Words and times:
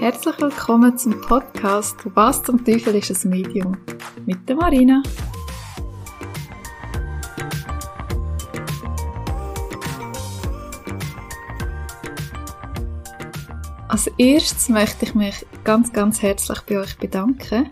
Herzlich 0.00 0.40
willkommen 0.40 0.96
zum 0.96 1.20
Podcast 1.22 1.96
Was 2.14 2.40
zum 2.44 2.64
Teufel 2.64 2.94
ist 2.94 3.24
ein 3.24 3.30
Medium? 3.30 3.76
Mit 4.26 4.48
der 4.48 4.54
Marina. 4.54 5.02
Als 13.88 14.06
erstes 14.18 14.68
möchte 14.68 15.04
ich 15.04 15.16
mich 15.16 15.44
ganz, 15.64 15.92
ganz 15.92 16.22
herzlich 16.22 16.60
bei 16.60 16.78
euch 16.78 16.96
bedanken. 16.96 17.68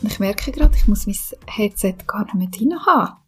ich 0.00 0.18
merke 0.18 0.50
gerade, 0.50 0.74
ich 0.74 0.88
muss 0.88 1.06
mein 1.06 1.16
Headset 1.46 1.96
gar 2.06 2.24
nicht 2.24 2.34
mehr 2.34 2.48
drin 2.48 2.86
haben, 2.86 3.18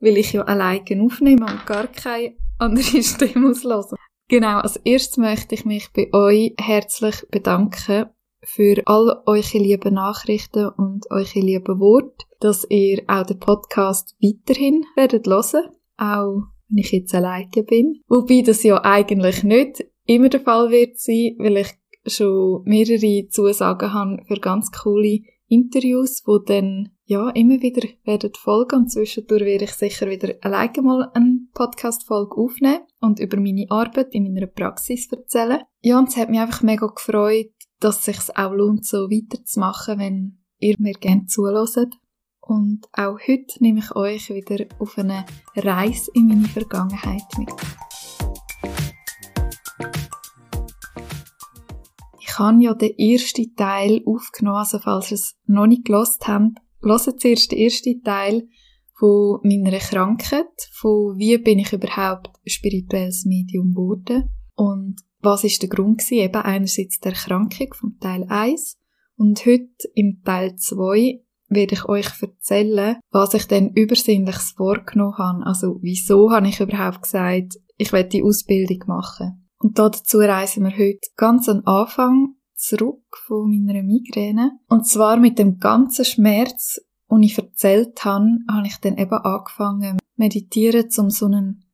weil 0.00 0.18
ich 0.18 0.34
ja 0.34 0.42
alleine 0.42 1.02
aufnehme 1.02 1.46
und 1.46 1.64
gar 1.64 1.86
keine 1.86 2.36
andere 2.58 3.02
Stimme 3.02 3.48
auslöse. 3.48 3.96
Genau, 4.28 4.58
als 4.58 4.76
erstes 4.76 5.18
möchte 5.18 5.54
ich 5.54 5.64
mich 5.64 5.88
bei 5.92 6.12
euch 6.12 6.54
herzlich 6.58 7.24
bedanken 7.30 8.06
für 8.42 8.82
all 8.86 9.22
eure 9.26 9.58
lieben 9.58 9.94
Nachrichten 9.94 10.68
und 10.68 11.08
eure 11.10 11.40
lieben 11.40 11.78
Worte, 11.78 12.26
dass 12.40 12.66
ihr 12.68 13.02
auch 13.06 13.24
den 13.24 13.38
Podcast 13.38 14.16
weiterhin 14.20 14.84
werdet 14.96 15.26
hören, 15.26 15.70
auch 15.96 16.42
wenn 16.68 16.78
ich 16.78 16.90
jetzt 16.90 17.14
alleine 17.14 17.62
bin. 17.62 18.00
Wobei 18.08 18.42
das 18.42 18.64
ja 18.64 18.82
eigentlich 18.84 19.44
nicht 19.44 19.84
immer 20.06 20.28
der 20.28 20.40
Fall 20.40 20.70
wird 20.70 20.98
sein, 20.98 21.36
weil 21.38 21.58
ich 21.58 21.72
schon 22.06 22.62
mehrere 22.64 23.28
Zusagen 23.28 23.92
habe 23.92 24.22
für 24.26 24.40
ganz 24.40 24.72
coole 24.72 25.20
Interviews, 25.48 26.22
wo 26.26 26.38
dann 26.38 26.90
ja 27.04 27.30
immer 27.30 27.60
wieder 27.60 27.88
werden 28.04 28.32
folgen 28.34 28.80
und 28.80 28.90
zwischendurch 28.90 29.44
werde 29.44 29.64
ich 29.64 29.72
sicher 29.72 30.08
wieder 30.10 30.34
alleine 30.40 30.82
mal 30.82 31.10
eine 31.14 31.35
Podcast-Folge 31.56 32.36
aufnehmen 32.36 32.84
und 33.00 33.18
über 33.18 33.38
meine 33.38 33.64
Arbeit 33.70 34.14
in 34.14 34.32
meiner 34.32 34.46
Praxis 34.46 35.10
erzählen. 35.10 35.62
Ja, 35.80 35.98
und 35.98 36.10
es 36.10 36.16
hat 36.18 36.28
mich 36.28 36.38
einfach 36.38 36.62
mega 36.62 36.86
gefreut, 36.86 37.50
dass 37.80 38.00
es 38.00 38.04
sich 38.04 38.36
auch 38.36 38.52
lohnt, 38.52 38.84
so 38.84 39.08
weiterzumachen, 39.08 39.98
wenn 39.98 40.38
ihr 40.58 40.76
mir 40.78 40.92
gerne 40.92 41.24
zuhört. 41.24 41.94
Und 42.40 42.86
auch 42.92 43.18
heute 43.26 43.54
nehme 43.60 43.80
ich 43.80 43.96
euch 43.96 44.28
wieder 44.28 44.66
auf 44.78 44.98
eine 44.98 45.24
Reise 45.56 46.10
in 46.14 46.28
meine 46.28 46.46
Vergangenheit 46.46 47.24
mit. 47.38 47.50
Ich 52.20 52.38
habe 52.38 52.62
ja 52.62 52.74
den 52.74 52.98
ersten 52.98 53.56
Teil 53.56 54.02
aufgenommen, 54.04 54.58
also 54.58 54.78
falls 54.78 55.10
ihr 55.10 55.14
es 55.14 55.36
noch 55.46 55.66
nicht 55.66 55.86
gelost 55.86 56.28
habt, 56.28 56.58
hört 56.82 57.20
zuerst 57.20 57.50
den 57.50 57.58
ersten 57.60 58.02
Teil 58.02 58.46
von 58.98 59.40
meiner 59.42 59.78
Krankheit, 59.78 60.70
von 60.72 61.16
wie 61.18 61.38
bin 61.38 61.58
ich 61.58 61.72
überhaupt 61.72 62.30
spirituelles 62.46 63.24
Medium 63.24 63.72
geworden 63.72 64.30
und 64.54 64.96
was 65.20 65.44
ist 65.44 65.62
der 65.62 65.68
Grund 65.68 65.98
gewesen, 65.98 66.24
eben 66.24 66.42
einerseits 66.42 67.00
der 67.00 67.12
Erkrankung 67.12 67.74
vom 67.74 67.98
Teil 67.98 68.24
1 68.28 68.78
und 69.16 69.44
heute 69.44 69.88
im 69.94 70.22
Teil 70.24 70.56
2 70.56 71.20
werde 71.48 71.74
ich 71.74 71.84
euch 71.86 72.06
erzählen, 72.20 72.96
was 73.10 73.34
ich 73.34 73.46
denn 73.46 73.70
übersinnliches 73.70 74.52
vorgenommen 74.56 75.18
habe. 75.18 75.46
Also, 75.46 75.78
wieso 75.80 76.30
habe 76.30 76.48
ich 76.48 76.60
überhaupt 76.60 77.02
gesagt, 77.02 77.54
ich 77.76 77.92
werde 77.92 78.08
die 78.08 78.22
Ausbildung 78.22 78.82
machen. 78.86 79.48
Und 79.58 79.78
dazu 79.78 80.18
reisen 80.18 80.64
wir 80.64 80.72
heute 80.72 81.08
ganz 81.16 81.48
am 81.48 81.62
Anfang 81.64 82.34
zurück 82.54 83.04
von 83.26 83.50
meiner 83.50 83.82
Migräne. 83.82 84.52
Und 84.68 84.86
zwar 84.86 85.18
mit 85.18 85.38
dem 85.38 85.58
ganzen 85.58 86.04
Schmerz, 86.04 86.80
den 87.10 87.22
ich 87.22 87.38
erzählt 87.38 88.04
habe, 88.04 88.38
habe 88.50 88.66
ich 88.66 88.76
dann 88.78 88.98
eben 88.98 89.12
angefangen 89.12 89.98
meditieren, 90.16 90.88
um 90.96 91.10
so 91.10 91.26
einen 91.26 91.64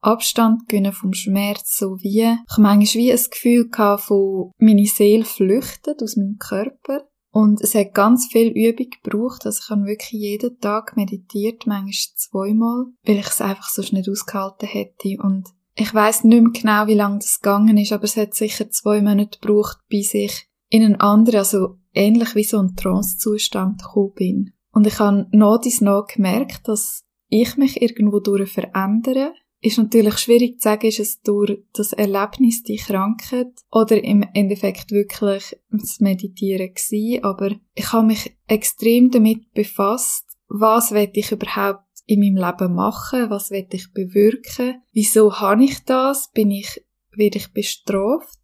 Abstand 0.00 0.66
gewinnen 0.68 0.92
vom 0.92 1.12
Schmerz, 1.12 1.76
so 1.76 1.98
wie, 1.98 2.22
ich 2.22 2.58
manchmal 2.58 3.02
wie 3.02 3.12
ein 3.12 3.24
Gefühl 3.30 3.68
gehabt 3.68 4.04
von, 4.04 4.52
meine 4.58 4.86
Seele 4.86 5.24
flüchtet 5.24 6.02
aus 6.02 6.16
meinem 6.16 6.38
Körper. 6.38 7.06
Und 7.32 7.60
es 7.60 7.74
hat 7.74 7.94
ganz 7.94 8.26
viel 8.26 8.48
Übung 8.48 8.88
gebraucht, 9.02 9.46
also 9.46 9.60
ich 9.62 9.70
habe 9.70 9.86
wirklich 9.86 10.10
jeden 10.10 10.58
Tag 10.58 10.96
meditiert, 10.96 11.66
manchmal 11.66 12.16
zweimal, 12.16 12.86
weil 13.04 13.18
ich 13.18 13.26
es 13.26 13.40
einfach 13.40 13.68
sonst 13.68 13.92
nicht 13.92 14.08
ausgehalten 14.08 14.68
hätte. 14.68 15.16
Und 15.22 15.48
ich 15.76 15.94
weiß 15.94 16.24
nicht 16.24 16.42
mehr 16.42 16.50
genau, 16.50 16.86
wie 16.88 16.94
lange 16.94 17.18
das 17.18 17.40
gegangen 17.40 17.76
ist, 17.76 17.92
aber 17.92 18.04
es 18.04 18.16
hat 18.16 18.34
sicher 18.34 18.70
zwei 18.70 19.00
Monate 19.00 19.38
gebraucht, 19.38 19.78
bis 19.88 20.14
ich 20.14 20.48
in 20.70 20.82
einen 20.82 21.00
anderen, 21.00 21.38
also 21.38 21.76
ähnlich 21.92 22.34
wie 22.34 22.44
so 22.44 22.58
ein 22.58 22.74
Trance-Zustand 22.74 23.82
gekommen 23.82 24.12
bin. 24.14 24.52
Und 24.72 24.86
ich 24.86 24.98
habe 24.98 25.26
noch 25.32 25.58
dies 25.58 25.80
noch 25.80 26.06
gemerkt, 26.06 26.68
dass 26.68 27.04
ich 27.28 27.56
mich 27.56 27.80
irgendwo 27.80 28.20
durch 28.20 28.52
verändere. 28.52 29.32
Ist 29.62 29.78
natürlich 29.78 30.18
schwierig 30.18 30.60
zu 30.60 30.68
sagen, 30.68 30.86
ist 30.86 31.00
es 31.00 31.20
durch 31.20 31.62
das 31.74 31.92
Erlebnis, 31.92 32.62
die 32.62 32.76
Krankheit, 32.76 33.52
oder 33.70 34.02
im 34.02 34.24
Endeffekt 34.32 34.90
wirklich 34.90 35.56
das 35.70 36.00
Meditieren 36.00 36.72
gewesen, 36.72 37.22
aber 37.22 37.50
ich 37.74 37.92
habe 37.92 38.06
mich 38.06 38.34
extrem 38.46 39.10
damit 39.10 39.52
befasst, 39.52 40.24
was 40.48 40.92
will 40.92 41.10
ich 41.12 41.30
überhaupt 41.30 41.84
in 42.06 42.20
meinem 42.20 42.44
Leben 42.44 42.74
machen? 42.74 43.30
Was 43.30 43.50
will 43.50 43.66
ich 43.70 43.92
bewirken? 43.92 44.82
Wieso 44.92 45.38
habe 45.38 45.64
ich 45.64 45.84
das? 45.84 46.30
Bin 46.32 46.50
ich, 46.50 46.84
werde 47.12 47.38
ich 47.38 47.52
bestraft? 47.52 48.38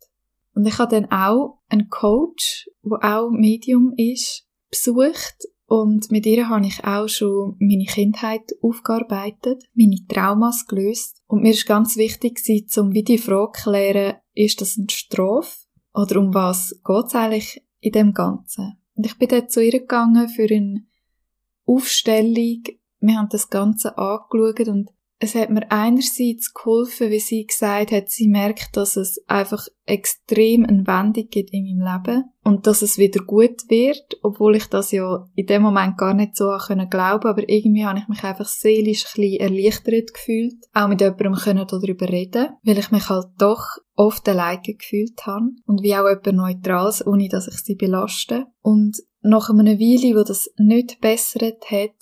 Und 0.55 0.67
ich 0.67 0.79
habe 0.79 0.95
dann 0.95 1.11
auch 1.11 1.59
einen 1.69 1.89
Coach, 1.89 2.71
der 2.85 3.19
auch 3.19 3.31
Medium 3.31 3.93
ist, 3.97 4.47
besucht 4.71 5.49
und 5.67 6.13
mit 6.13 6.27
ihr 6.27 6.49
habe 6.49 6.67
ich 6.67 6.85
auch 6.85 7.09
schon 7.09 7.57
meine 7.59 7.85
Kindheit 7.85 8.55
aufgearbeitet, 8.63 9.65
meine 9.75 9.99
Traumas 10.09 10.67
gelöst. 10.67 11.23
Und 11.27 11.43
mir 11.43 11.51
ist 11.51 11.67
ganz 11.67 11.97
wichtig 11.97 12.41
um 12.79 12.93
wie 12.93 13.03
die 13.03 13.19
Frage 13.19 13.53
zu 13.59 13.63
klären, 13.65 14.17
ist 14.35 14.61
das 14.61 14.79
eine 14.79 14.87
Strafe? 14.91 15.67
Oder 15.93 16.21
um 16.21 16.33
was 16.33 16.71
geht 16.85 17.07
es 17.07 17.15
eigentlich 17.15 17.63
in 17.81 17.93
dem 17.93 18.13
Ganzen? 18.13 18.79
Und 18.95 19.07
ich 19.07 19.19
bin 19.19 19.29
dann 19.29 19.49
zu 19.49 19.63
ihr 19.63 19.81
gegangen 19.81 20.29
für 20.29 20.49
eine 20.49 20.85
Aufstellung, 21.65 22.63
wir 23.01 23.19
haben 23.19 23.29
das 23.29 23.51
Ganze 23.51 23.99
angeschaut 23.99 24.69
und 24.69 24.91
es 25.19 25.35
hat 25.35 25.49
mir 25.51 25.71
einerseits 25.71 26.53
geholfen, 26.53 27.11
wie 27.11 27.21
sie 27.21 27.47
gesagt 27.47 27.91
hat, 27.91 28.11
sie 28.11 28.29
merkt, 28.29 28.77
dass 28.77 28.97
es 28.97 29.23
einfach 29.27 29.67
extrem 29.87 30.67
eine 30.67 30.87
Wendung 30.87 31.29
gibt 31.31 31.53
in 31.53 31.65
meinem 31.65 32.05
Leben 32.05 32.25
und 32.43 32.67
dass 32.67 32.83
es 32.83 32.99
wieder 32.99 33.25
gut 33.25 33.63
wird, 33.69 34.19
obwohl 34.23 34.57
ich 34.57 34.67
das 34.67 34.93
ja 34.93 35.27
in 35.35 35.47
dem 35.47 35.63
Moment 35.63 35.97
gar 35.97 36.13
nicht 36.13 36.37
so 36.37 36.51
können 36.59 36.91
glauben, 36.91 37.29
aber 37.29 37.49
irgendwie 37.49 37.87
habe 37.87 37.99
ich 37.99 38.09
mich 38.09 38.23
einfach 38.25 38.47
seelisch 38.47 39.07
ein 39.07 39.23
bisschen 39.23 39.41
erleichtert 39.41 40.13
gefühlt, 40.13 40.57
auch 40.75 40.89
mit 40.89 41.01
jemandem 41.01 41.35
können 41.35 41.67
darüber 41.67 42.09
reden, 42.09 42.49
weil 42.63 42.79
ich 42.79 42.91
mich 42.91 43.09
halt 43.09 43.29
doch 43.39 43.65
oft 43.95 44.29
alleine 44.29 44.61
gefühlt 44.61 45.27
habe 45.27 45.47
und 45.65 45.83
wie 45.83 45.95
auch 45.95 46.09
jemand 46.09 46.27
Neutrales, 46.27 47.07
ohne 47.07 47.29
dass 47.29 47.49
ich 47.49 47.59
sie 47.61 47.75
belaste. 47.75 48.47
Und 48.61 48.99
nach 49.23 49.49
einer 49.49 49.79
Weile, 49.79 50.19
wo 50.19 50.25
das 50.25 50.51
nicht 50.59 51.01
bessert 51.01 51.71
hat, 51.71 51.95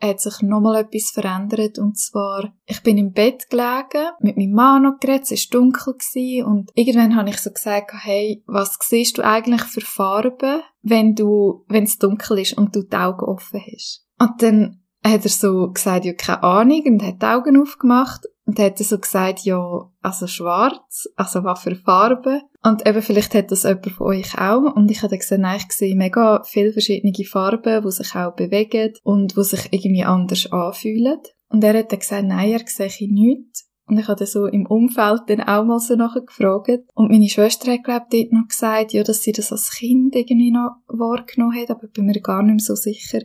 hat 0.00 0.20
sich 0.20 0.40
nochmal 0.42 0.82
etwas 0.82 1.10
verändert. 1.10 1.78
Und 1.78 1.98
zwar, 1.98 2.52
ich 2.66 2.82
bin 2.82 2.98
im 2.98 3.12
Bett 3.12 3.50
gelegen, 3.50 4.08
mit 4.20 4.36
meinem 4.36 4.52
Mann 4.52 4.82
noch 4.82 4.98
geredet, 5.00 5.30
es 5.30 5.52
war 5.52 5.60
dunkel 5.60 5.94
gewesen, 5.94 6.46
und 6.46 6.70
irgendwann 6.74 7.16
habe 7.16 7.30
ich 7.30 7.38
so 7.38 7.50
gesagt, 7.50 7.92
hey, 8.02 8.42
was 8.46 8.78
siehst 8.80 9.18
du 9.18 9.24
eigentlich 9.24 9.62
für 9.62 9.82
Farben, 9.82 10.62
wenn 10.82 11.14
du, 11.14 11.64
wenn 11.68 11.84
es 11.84 11.98
dunkel 11.98 12.38
ist 12.38 12.56
und 12.56 12.74
du 12.74 12.82
die 12.82 12.96
Augen 12.96 13.24
offen 13.24 13.60
hast? 13.72 14.06
Und 14.18 14.42
dann 14.42 14.82
hat 15.04 15.24
er 15.24 15.30
so 15.30 15.70
gesagt, 15.70 16.04
ja, 16.04 16.12
keine 16.12 16.42
Ahnung, 16.42 16.82
und 16.86 17.02
hat 17.02 17.22
die 17.22 17.26
Augen 17.26 17.60
aufgemacht 17.60 18.26
und 18.46 18.58
hat 18.58 18.80
er 18.80 18.84
so 18.84 18.98
gesagt, 18.98 19.40
ja, 19.40 19.90
also 20.00 20.26
schwarz, 20.26 21.08
also 21.16 21.44
was 21.44 21.62
für 21.62 21.76
Farben. 21.76 22.42
Und 22.62 22.86
eben 22.86 23.02
vielleicht 23.02 23.34
hat 23.34 23.50
das 23.50 23.62
jemand 23.62 23.90
von 23.92 24.06
euch 24.08 24.38
auch. 24.38 24.74
Und 24.74 24.90
ich 24.90 24.98
habe 24.98 25.10
dann 25.10 25.20
gesagt, 25.20 25.40
nein, 25.40 25.60
ich 25.60 25.72
sehe 25.72 25.96
mega 25.96 26.42
viele 26.44 26.72
verschiedene 26.72 27.12
Farben, 27.24 27.82
die 27.82 27.90
sich 27.90 28.14
auch 28.14 28.34
bewegen 28.34 28.92
und 29.02 29.36
die 29.36 29.44
sich 29.44 29.72
irgendwie 29.72 30.04
anders 30.04 30.50
anfühlen. 30.50 31.18
Und 31.48 31.64
er 31.64 31.78
hat 31.78 31.92
dann 31.92 31.98
gesagt, 32.00 32.26
nein, 32.26 32.50
er 32.50 32.60
sehe 32.66 33.12
nichts. 33.12 33.70
Und 33.86 33.98
ich 33.98 34.06
habe 34.06 34.18
dann 34.18 34.28
so 34.28 34.46
im 34.46 34.66
Umfeld 34.66 35.22
dann 35.26 35.40
auch 35.40 35.64
mal 35.64 35.80
so 35.80 35.96
nachher 35.96 36.22
gefragt. 36.22 36.82
Und 36.94 37.10
meine 37.10 37.28
Schwester 37.28 37.72
hat, 37.72 37.82
glaube 37.82 38.06
ich, 38.10 38.22
dort 38.22 38.32
noch 38.32 38.48
gesagt, 38.48 38.92
ja, 38.92 39.02
dass 39.02 39.22
sie 39.22 39.32
das 39.32 39.50
als 39.50 39.70
Kind 39.72 40.14
irgendwie 40.14 40.52
noch 40.52 40.76
wahrgenommen 40.86 41.60
hat, 41.60 41.70
aber 41.70 41.84
ich 41.84 41.92
bin 41.92 42.06
mir 42.06 42.20
gar 42.20 42.42
nicht 42.42 42.52
mehr 42.52 42.64
so 42.64 42.76
sicher. 42.76 43.20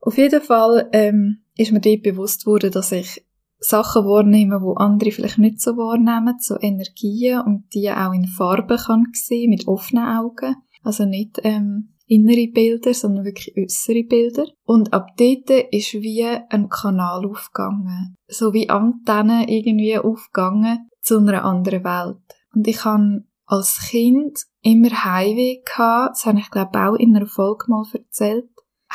Auf 0.00 0.18
jeden 0.18 0.42
Fall 0.42 0.90
ähm, 0.92 1.44
ist 1.56 1.72
mir 1.72 1.80
dort 1.80 2.02
bewusst 2.02 2.44
worden, 2.44 2.70
dass 2.70 2.92
ich 2.92 3.24
Sachen 3.62 4.04
wahrnehme, 4.04 4.60
wo 4.60 4.74
andere 4.74 5.12
vielleicht 5.12 5.38
nicht 5.38 5.60
so 5.60 5.76
wahrnehmen, 5.76 6.34
so 6.40 6.58
Energien 6.58 7.40
und 7.40 7.72
die 7.74 7.90
auch 7.90 8.12
in 8.12 8.26
Farben 8.26 8.76
kann 8.76 9.06
sehen, 9.12 9.50
mit 9.50 9.68
offenen 9.68 10.04
Augen. 10.04 10.56
Also 10.82 11.04
nicht 11.04 11.38
ähm, 11.44 11.94
innere 12.06 12.48
Bilder, 12.48 12.92
sondern 12.92 13.24
wirklich 13.24 13.56
äußere 13.56 14.04
Bilder. 14.04 14.46
Und 14.64 14.92
ab 14.92 15.10
dort 15.16 15.50
ist 15.72 15.94
wie 15.94 16.24
ein 16.24 16.68
Kanal 16.68 17.24
aufgegangen. 17.24 18.16
So 18.26 18.52
wie 18.52 18.68
Antennen 18.68 19.48
irgendwie 19.48 19.96
aufgegangen 19.96 20.90
zu 21.00 21.18
einer 21.18 21.44
anderen 21.44 21.84
Welt. 21.84 22.18
Und 22.54 22.66
ich 22.66 22.84
habe 22.84 23.24
als 23.46 23.78
Kind 23.90 24.40
immer 24.60 25.04
Heimweh 25.04 25.62
gehabt. 25.64 26.16
Das 26.16 26.26
habe 26.26 26.38
ich 26.38 26.50
glaube 26.50 26.78
auch 26.78 26.96
in 26.96 27.16
einer 27.16 27.26
Folge 27.26 27.66
mal 27.68 27.84
erzählt. 27.92 28.48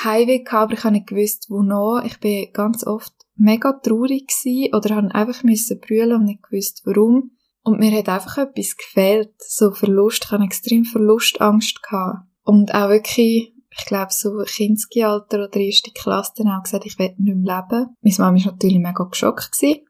Heimweh 0.04 0.44
gehabt, 0.44 0.64
aber 0.64 0.74
ich 0.74 0.84
habe 0.84 0.94
nicht 0.94 1.08
gewusst, 1.08 1.48
wo 1.50 1.62
noch. 1.64 2.02
Ich 2.06 2.20
bin 2.20 2.52
ganz 2.54 2.86
oft 2.86 3.14
mega 3.38 3.74
traurig 3.74 4.28
gewesen 4.28 4.76
oder 4.76 4.96
habe 4.96 5.16
einfach 5.16 5.44
müssen 5.44 5.80
brüllen 5.80 6.14
und 6.14 6.26
nicht 6.26 6.44
gewusst, 6.44 6.82
warum. 6.86 7.32
Und 7.64 7.80
mir 7.80 7.92
hat 7.92 8.10
einfach 8.10 8.38
etwas 8.38 8.78
gefehlt, 8.78 9.34
so 9.40 9.72
Verlust, 9.72 10.26
ich 10.26 10.32
hatte 10.32 10.44
extrem 10.44 10.86
Verlustangst 10.86 11.84
gehabt. 11.84 12.26
Und 12.44 12.74
auch 12.74 12.90
wirklich, 12.90 13.54
ich 13.70 13.86
glaube, 13.86 14.12
so 14.12 14.42
Kindesalter 14.46 15.46
oder 15.46 15.60
erste 15.60 15.92
Klasse 15.92 16.32
dann 16.38 16.48
auch 16.48 16.64
gesagt, 16.64 16.86
ich 16.86 16.98
will 16.98 17.14
nicht 17.18 17.38
mehr 17.38 17.62
leben. 17.70 17.96
Meine 18.02 18.16
Mama 18.18 18.38
war 18.38 18.52
natürlich 18.52 18.80
mega 18.80 19.04
geschockt 19.04 19.52
gewesen 19.52 19.82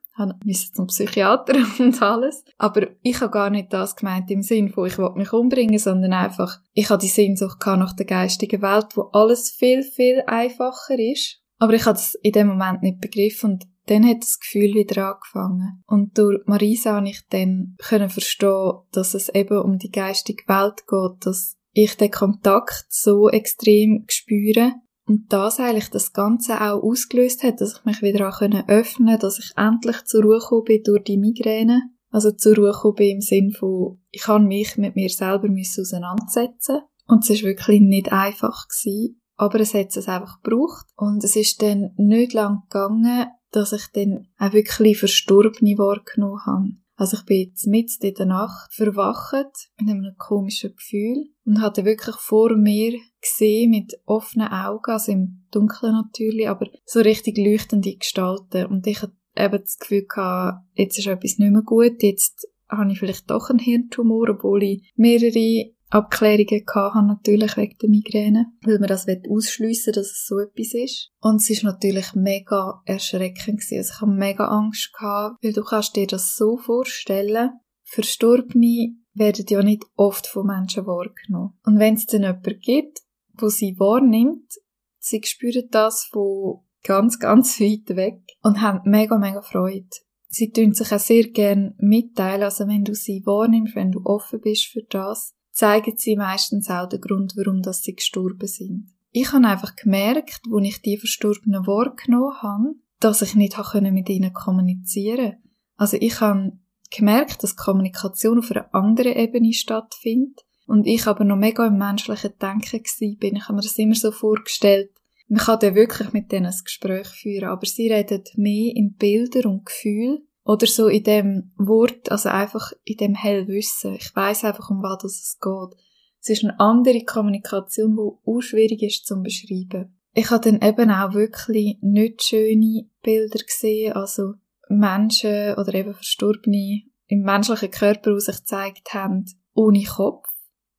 musste 0.43 0.73
zum 0.73 0.87
Psychiater 0.87 1.55
und 1.79 2.01
alles. 2.01 2.43
Aber 2.57 2.87
ich 3.01 3.21
habe 3.21 3.31
gar 3.31 3.49
nicht 3.49 3.71
das 3.71 3.95
gemeint 3.95 4.29
im 4.31 4.41
Sinn 4.41 4.69
von, 4.69 4.87
ich 4.87 4.97
will 4.97 5.11
mich 5.15 5.33
umbringen, 5.33 5.79
sondern 5.79 6.13
einfach, 6.13 6.59
ich 6.73 6.89
habe 6.89 7.01
die 7.01 7.07
Sehnsucht 7.07 7.59
nach 7.65 7.93
der 7.93 8.05
geistigen 8.05 8.61
Welt, 8.61 8.87
wo 8.95 9.03
alles 9.13 9.51
viel, 9.51 9.83
viel 9.83 10.23
einfacher 10.25 10.97
ist. 10.97 11.41
Aber 11.57 11.73
ich 11.73 11.85
habe 11.85 11.97
es 11.97 12.15
in 12.21 12.31
dem 12.31 12.47
Moment 12.47 12.83
nicht 12.83 13.01
begriffen 13.01 13.51
und 13.51 13.65
dann 13.87 14.05
hat 14.05 14.21
das 14.21 14.39
Gefühl 14.39 14.73
wieder 14.75 15.13
angefangen. 15.13 15.83
Und 15.87 16.17
durch 16.17 16.41
Marisa 16.45 16.95
habe 16.95 17.09
ich 17.09 17.21
dann 17.29 17.75
können 17.79 18.09
verstehen, 18.09 18.73
dass 18.91 19.13
es 19.13 19.29
eben 19.29 19.59
um 19.59 19.77
die 19.77 19.91
geistige 19.91 20.43
Welt 20.47 20.85
geht, 20.87 21.25
dass 21.25 21.57
ich 21.71 21.95
den 21.95 22.11
Kontakt 22.11 22.85
so 22.89 23.29
extrem 23.29 24.05
spüre 24.07 24.73
und 25.07 25.31
das 25.31 25.59
eigentlich 25.59 25.89
das 25.89 26.11
Ganze 26.11 26.59
auch 26.59 26.83
ausgelöst 26.83 27.43
hat, 27.43 27.61
dass 27.61 27.77
ich 27.77 27.85
mich 27.85 28.01
wieder 28.01 28.27
auch 28.27 28.41
öffnen 28.41 28.65
konnte, 28.67 29.19
dass 29.19 29.39
ich 29.39 29.51
endlich 29.55 30.03
zur 30.03 30.23
Ruhe 30.23 30.39
gekommen 30.39 30.63
bin 30.65 30.83
durch 30.83 31.03
die 31.03 31.17
Migräne. 31.17 31.81
Also 32.09 32.31
zur 32.31 32.55
Ruhe 32.57 32.71
gekommen 32.71 32.95
bin 32.95 33.15
im 33.15 33.21
Sinn 33.21 33.51
von, 33.51 34.01
ich 34.11 34.23
kann 34.23 34.47
mich 34.47 34.77
mit 34.77 34.95
mir 34.95 35.09
selber 35.09 35.47
auseinandersetzen. 35.47 36.81
Und 37.07 37.23
es 37.23 37.29
ist 37.29 37.43
wirklich 37.43 37.79
nicht 37.79 38.11
einfach 38.11 38.67
gewesen, 38.67 39.21
aber 39.37 39.59
es 39.59 39.73
hat 39.73 39.95
es 39.95 40.07
einfach 40.07 40.41
gebraucht. 40.41 40.87
Und 40.95 41.23
es 41.23 41.35
ist 41.35 41.61
dann 41.61 41.91
nicht 41.95 42.33
lang 42.33 42.63
gegangen, 42.63 43.27
dass 43.51 43.71
ich 43.71 43.87
dann 43.93 44.27
auch 44.37 44.53
wirklich 44.53 44.99
Verstorbene 44.99 45.77
wahrgenommen 45.77 46.45
habe. 46.45 46.71
Also 46.95 47.17
ich 47.17 47.25
bin 47.25 47.37
jetzt 47.37 47.67
mitten 47.67 48.07
in 48.07 48.13
der 48.15 48.25
Nacht 48.25 48.73
verwacht 48.73 49.69
mit 49.79 49.89
einem 49.89 50.15
komischen 50.17 50.75
Gefühl 50.75 51.29
und 51.45 51.61
hatte 51.61 51.85
wirklich 51.85 52.15
vor 52.15 52.55
mir 52.55 52.97
gesehen 53.21 53.69
mit 53.69 53.93
offenen 54.05 54.47
Augen, 54.47 54.91
also 54.91 55.11
im 55.11 55.45
Dunkeln 55.51 55.93
natürlich, 55.93 56.49
aber 56.49 56.67
so 56.85 56.99
richtig 56.99 57.37
leuchtende 57.37 57.95
Gestalten. 57.95 58.65
Und 58.65 58.87
ich 58.87 59.03
hatte 59.03 59.13
eben 59.37 59.61
das 59.61 59.77
Gefühl 59.77 60.07
gehabt, 60.07 60.65
jetzt 60.73 60.97
ist 60.97 61.05
etwas 61.05 61.37
nicht 61.37 61.51
mehr 61.51 61.61
gut, 61.61 62.01
jetzt 62.01 62.47
habe 62.67 62.91
ich 62.91 62.99
vielleicht 62.99 63.29
doch 63.29 63.51
einen 63.51 63.59
Hirntumor, 63.59 64.31
obwohl 64.31 64.63
ich 64.63 64.91
mehrere 64.95 65.71
Abklärungen 65.89 66.65
gehabt 66.65 67.07
natürlich 67.07 67.55
wegen 67.55 67.77
der 67.81 67.89
Migräne, 67.89 68.45
weil 68.61 68.79
man 68.79 68.89
das 68.89 69.07
ausschliessen 69.29 69.93
dass 69.93 70.07
es 70.07 70.25
so 70.27 70.39
etwas 70.39 70.73
ist. 70.73 71.11
Und 71.21 71.37
es 71.37 71.49
ist 71.49 71.63
natürlich 71.63 72.13
mega 72.13 72.81
erschreckend 72.85 73.61
gewesen. 73.61 73.77
Also 73.77 73.93
ich 73.93 74.01
habe 74.01 74.11
mega 74.11 74.47
Angst 74.47 74.91
gehabt, 74.93 75.41
weil 75.41 75.53
du 75.53 75.63
kannst 75.63 75.95
dir 75.95 76.07
das 76.07 76.35
so 76.35 76.57
vorstellen, 76.57 77.51
Verstorbene 77.89 78.97
werden 79.13 79.45
ja 79.47 79.63
nicht 79.63 79.85
oft 79.95 80.27
von 80.27 80.45
Menschen 80.45 80.85
wahrgenommen. 80.85 81.57
Und 81.65 81.79
wenn 81.79 81.95
es 81.95 82.05
dann 82.05 82.23
jemanden 82.23 82.59
gibt, 82.59 82.99
wo 83.35 83.47
sie 83.47 83.79
wahrnimmt, 83.79 84.51
sie 84.99 85.21
spüren 85.23 85.69
das 85.71 86.03
von 86.11 86.65
ganz, 86.83 87.17
ganz 87.17 87.59
weit 87.61 87.95
weg 87.95 88.19
und 88.41 88.61
haben 88.61 88.81
mega, 88.89 89.17
mega 89.17 89.41
Freude. 89.41 89.87
Sie 90.27 90.51
tun 90.51 90.73
sich 90.73 90.91
auch 90.91 90.99
sehr 90.99 91.29
gern 91.29 91.75
mitteilen, 91.77 92.43
also 92.43 92.67
wenn 92.67 92.83
du 92.83 92.93
sie 92.93 93.23
wahrnimmst, 93.25 93.75
wenn 93.75 93.91
du 93.91 94.01
offen 94.03 94.41
bist 94.41 94.65
für 94.65 94.83
das, 94.89 95.33
zeigen 95.57 95.97
sie 95.97 96.15
meistens 96.15 96.69
auch 96.69 96.87
den 96.87 97.01
Grund, 97.01 97.33
warum 97.35 97.63
dass 97.63 97.81
sie 97.81 97.95
gestorben 97.95 98.47
sind. 98.47 98.93
Ich 99.09 99.31
habe 99.33 99.47
einfach 99.47 99.75
gemerkt, 99.75 100.41
wo 100.47 100.59
ich 100.59 100.83
die 100.83 100.99
Verstorbenen 100.99 101.65
wahrgenommen 101.65 102.41
habe, 102.43 102.75
dass 102.99 103.23
ich 103.23 103.33
nicht 103.33 103.57
mit 103.73 104.07
ihnen 104.07 104.33
kommunizieren 104.33 105.31
konnte. 105.31 105.37
Also 105.75 105.97
ich 105.99 106.21
habe 106.21 106.51
gemerkt, 106.95 107.41
dass 107.41 107.55
Kommunikation 107.55 108.37
auf 108.37 108.51
einer 108.51 108.71
anderen 108.75 109.13
Ebene 109.13 109.51
stattfindet 109.51 110.45
und 110.67 110.85
ich 110.85 111.07
aber 111.07 111.23
noch 111.23 111.37
mega 111.37 111.65
im 111.65 111.79
menschlichen 111.79 112.33
Denken 112.39 113.17
bin. 113.17 113.35
Ich 113.35 113.43
habe 113.45 113.55
mir 113.55 113.61
das 113.61 113.79
immer 113.79 113.95
so 113.95 114.11
vorgestellt, 114.11 114.91
man 115.27 115.39
kann 115.39 115.59
dann 115.59 115.75
wirklich 115.75 116.13
mit 116.13 116.31
denen 116.31 116.45
ein 116.45 116.59
Gespräch 116.63 117.07
führen, 117.07 117.49
aber 117.49 117.65
sie 117.65 117.91
reden 117.91 118.23
mehr 118.35 118.75
in 118.75 118.93
Bilder 118.93 119.49
und 119.49 119.65
Gefühl 119.65 120.26
oder 120.47 120.65
so 120.65 120.87
in 120.87 121.03
dem 121.03 121.51
Wort, 121.57 122.09
also 122.09 122.29
einfach 122.29 122.71
in 122.85 122.95
dem 122.97 123.15
Hellwissen. 123.15 123.95
Ich 123.95 124.15
weiß 124.15 124.45
einfach, 124.45 124.69
um 124.69 124.81
was 124.81 125.03
es 125.03 125.37
geht. 125.41 125.77
Es 126.21 126.29
ist 126.29 126.43
eine 126.43 126.57
andere 126.59 127.03
Kommunikation, 127.03 127.95
die 127.95 128.29
auch 128.29 128.41
schwierig 128.41 128.81
ist 128.81 129.05
zu 129.05 129.21
beschreiben. 129.21 129.99
Ich 130.13 130.31
habe 130.31 130.49
dann 130.49 130.67
eben 130.67 130.89
auch 130.89 131.13
wirklich 131.13 131.77
nicht 131.81 132.23
schöne 132.23 132.89
Bilder 133.03 133.39
gesehen, 133.43 133.93
also 133.93 134.35
Menschen 134.69 135.53
oder 135.55 135.73
eben 135.75 135.93
Verstorbene 135.93 136.83
im 137.07 137.21
menschlichen 137.21 137.71
Körper, 137.71 138.13
die 138.13 138.21
sich 138.21 138.37
gezeigt 138.37 138.93
haben, 138.93 139.25
ohne 139.53 139.83
Kopf. 139.83 140.29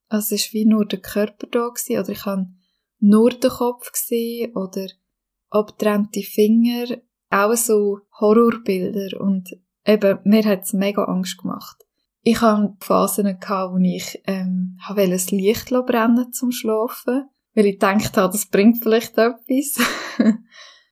Also 0.09 0.35
es 0.35 0.47
war 0.47 0.53
wie 0.55 0.65
nur 0.65 0.87
der 0.87 1.01
Körper 1.01 1.47
da 1.47 1.69
gewesen, 1.69 2.01
oder 2.01 2.09
ich 2.09 2.25
habe 2.25 2.47
nur 3.01 3.31
den 3.31 3.51
Kopf 3.51 3.93
gesehen 3.93 4.57
oder 4.57 4.89
abgetrennte 5.51 6.23
Finger 6.23 6.87
auch 7.31 7.55
so 7.55 8.01
Horrorbilder 8.21 9.21
und 9.21 9.51
eben, 9.85 10.19
mir 10.25 10.45
hat's 10.45 10.73
mega 10.73 11.05
Angst 11.05 11.39
gemacht. 11.39 11.85
Ich 12.23 12.41
hatte 12.41 12.75
Phasen, 12.81 13.39
gehabt, 13.41 13.73
wo 13.73 13.79
ich 13.79 14.21
ähm, 14.27 14.79
wollte 14.89 15.13
das 15.13 15.31
Licht 15.31 15.71
brennen 15.71 16.33
zum 16.33 16.51
Schlafen, 16.51 17.29
weil 17.55 17.67
ich 17.67 17.79
gedacht 17.79 18.17
habe, 18.17 18.33
das 18.33 18.47
bringt 18.47 18.83
vielleicht 18.83 19.17
etwas. 19.17 19.79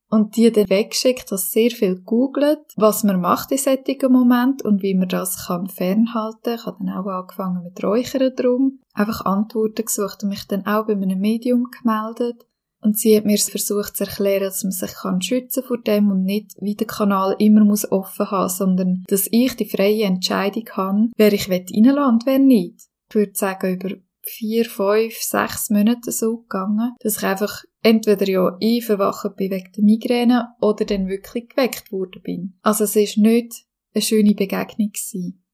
und 0.08 0.36
die 0.36 0.50
dann 0.52 0.68
weggeschickt, 0.68 1.30
dass 1.32 1.50
sehr 1.50 1.70
viel 1.70 2.00
googelt, 2.00 2.60
was 2.76 3.04
man 3.04 3.20
macht 3.20 3.50
in 3.50 3.58
solchen 3.58 4.12
Moment 4.12 4.62
und 4.62 4.82
wie 4.82 4.94
man 4.94 5.08
das 5.08 5.46
kann 5.46 5.66
fernhalten. 5.66 6.54
Ich 6.54 6.64
habe 6.64 6.78
dann 6.80 6.94
auch 6.96 7.06
angefangen 7.06 7.64
mit 7.64 7.82
Räuchern 7.82 8.32
drum, 8.34 8.80
einfach 8.94 9.24
Antworten 9.24 9.84
gesucht 9.84 10.22
und 10.22 10.30
mich 10.30 10.46
dann 10.46 10.66
auch 10.66 10.86
bei 10.86 10.92
einem 10.92 11.18
Medium 11.18 11.68
gemeldet. 11.70 12.46
Und 12.80 12.98
sie 12.98 13.16
hat 13.16 13.24
mir 13.24 13.38
versucht 13.38 13.96
zu 13.96 14.04
erklären, 14.04 14.44
dass 14.44 14.62
man 14.62 14.70
sich 14.70 14.92
kann 14.92 15.20
schützen 15.20 15.64
vor 15.64 15.78
dem 15.78 16.10
und 16.10 16.22
nicht 16.22 16.52
wie 16.60 16.74
der 16.74 16.86
Kanal 16.86 17.34
immer 17.38 17.64
muss 17.64 17.90
offen 17.90 18.30
haben, 18.30 18.48
sondern 18.48 19.04
dass 19.08 19.28
ich 19.30 19.56
die 19.56 19.68
freie 19.68 20.04
Entscheidung 20.04 20.68
habe, 20.72 21.08
wer 21.16 21.32
ich 21.32 21.50
reinlassen 21.50 22.14
und 22.14 22.26
wer 22.26 22.38
nicht. 22.38 22.82
Ich 23.08 23.14
würde 23.14 23.34
sagen, 23.34 23.74
über 23.74 23.96
vier, 24.22 24.64
fünf, 24.64 25.14
sechs 25.14 25.70
Monate 25.70 26.12
so 26.12 26.38
gegangen, 26.38 26.94
dass 27.00 27.18
ich 27.18 27.22
einfach 27.24 27.62
entweder 27.82 28.28
ja 28.28 28.58
einverwacht 28.60 29.36
bin 29.36 29.50
wegen 29.52 29.72
der 29.72 29.84
Migräne 29.84 30.48
oder 30.60 30.84
dann 30.84 31.08
wirklich 31.08 31.48
geweckt 31.48 31.92
worden 31.92 32.22
bin. 32.22 32.58
Also 32.62 32.84
es 32.84 32.96
ist 32.96 33.16
nicht 33.16 33.64
eine 33.94 34.02
schöne 34.02 34.34
Begegnung 34.34 34.90
gewesen. 34.90 35.44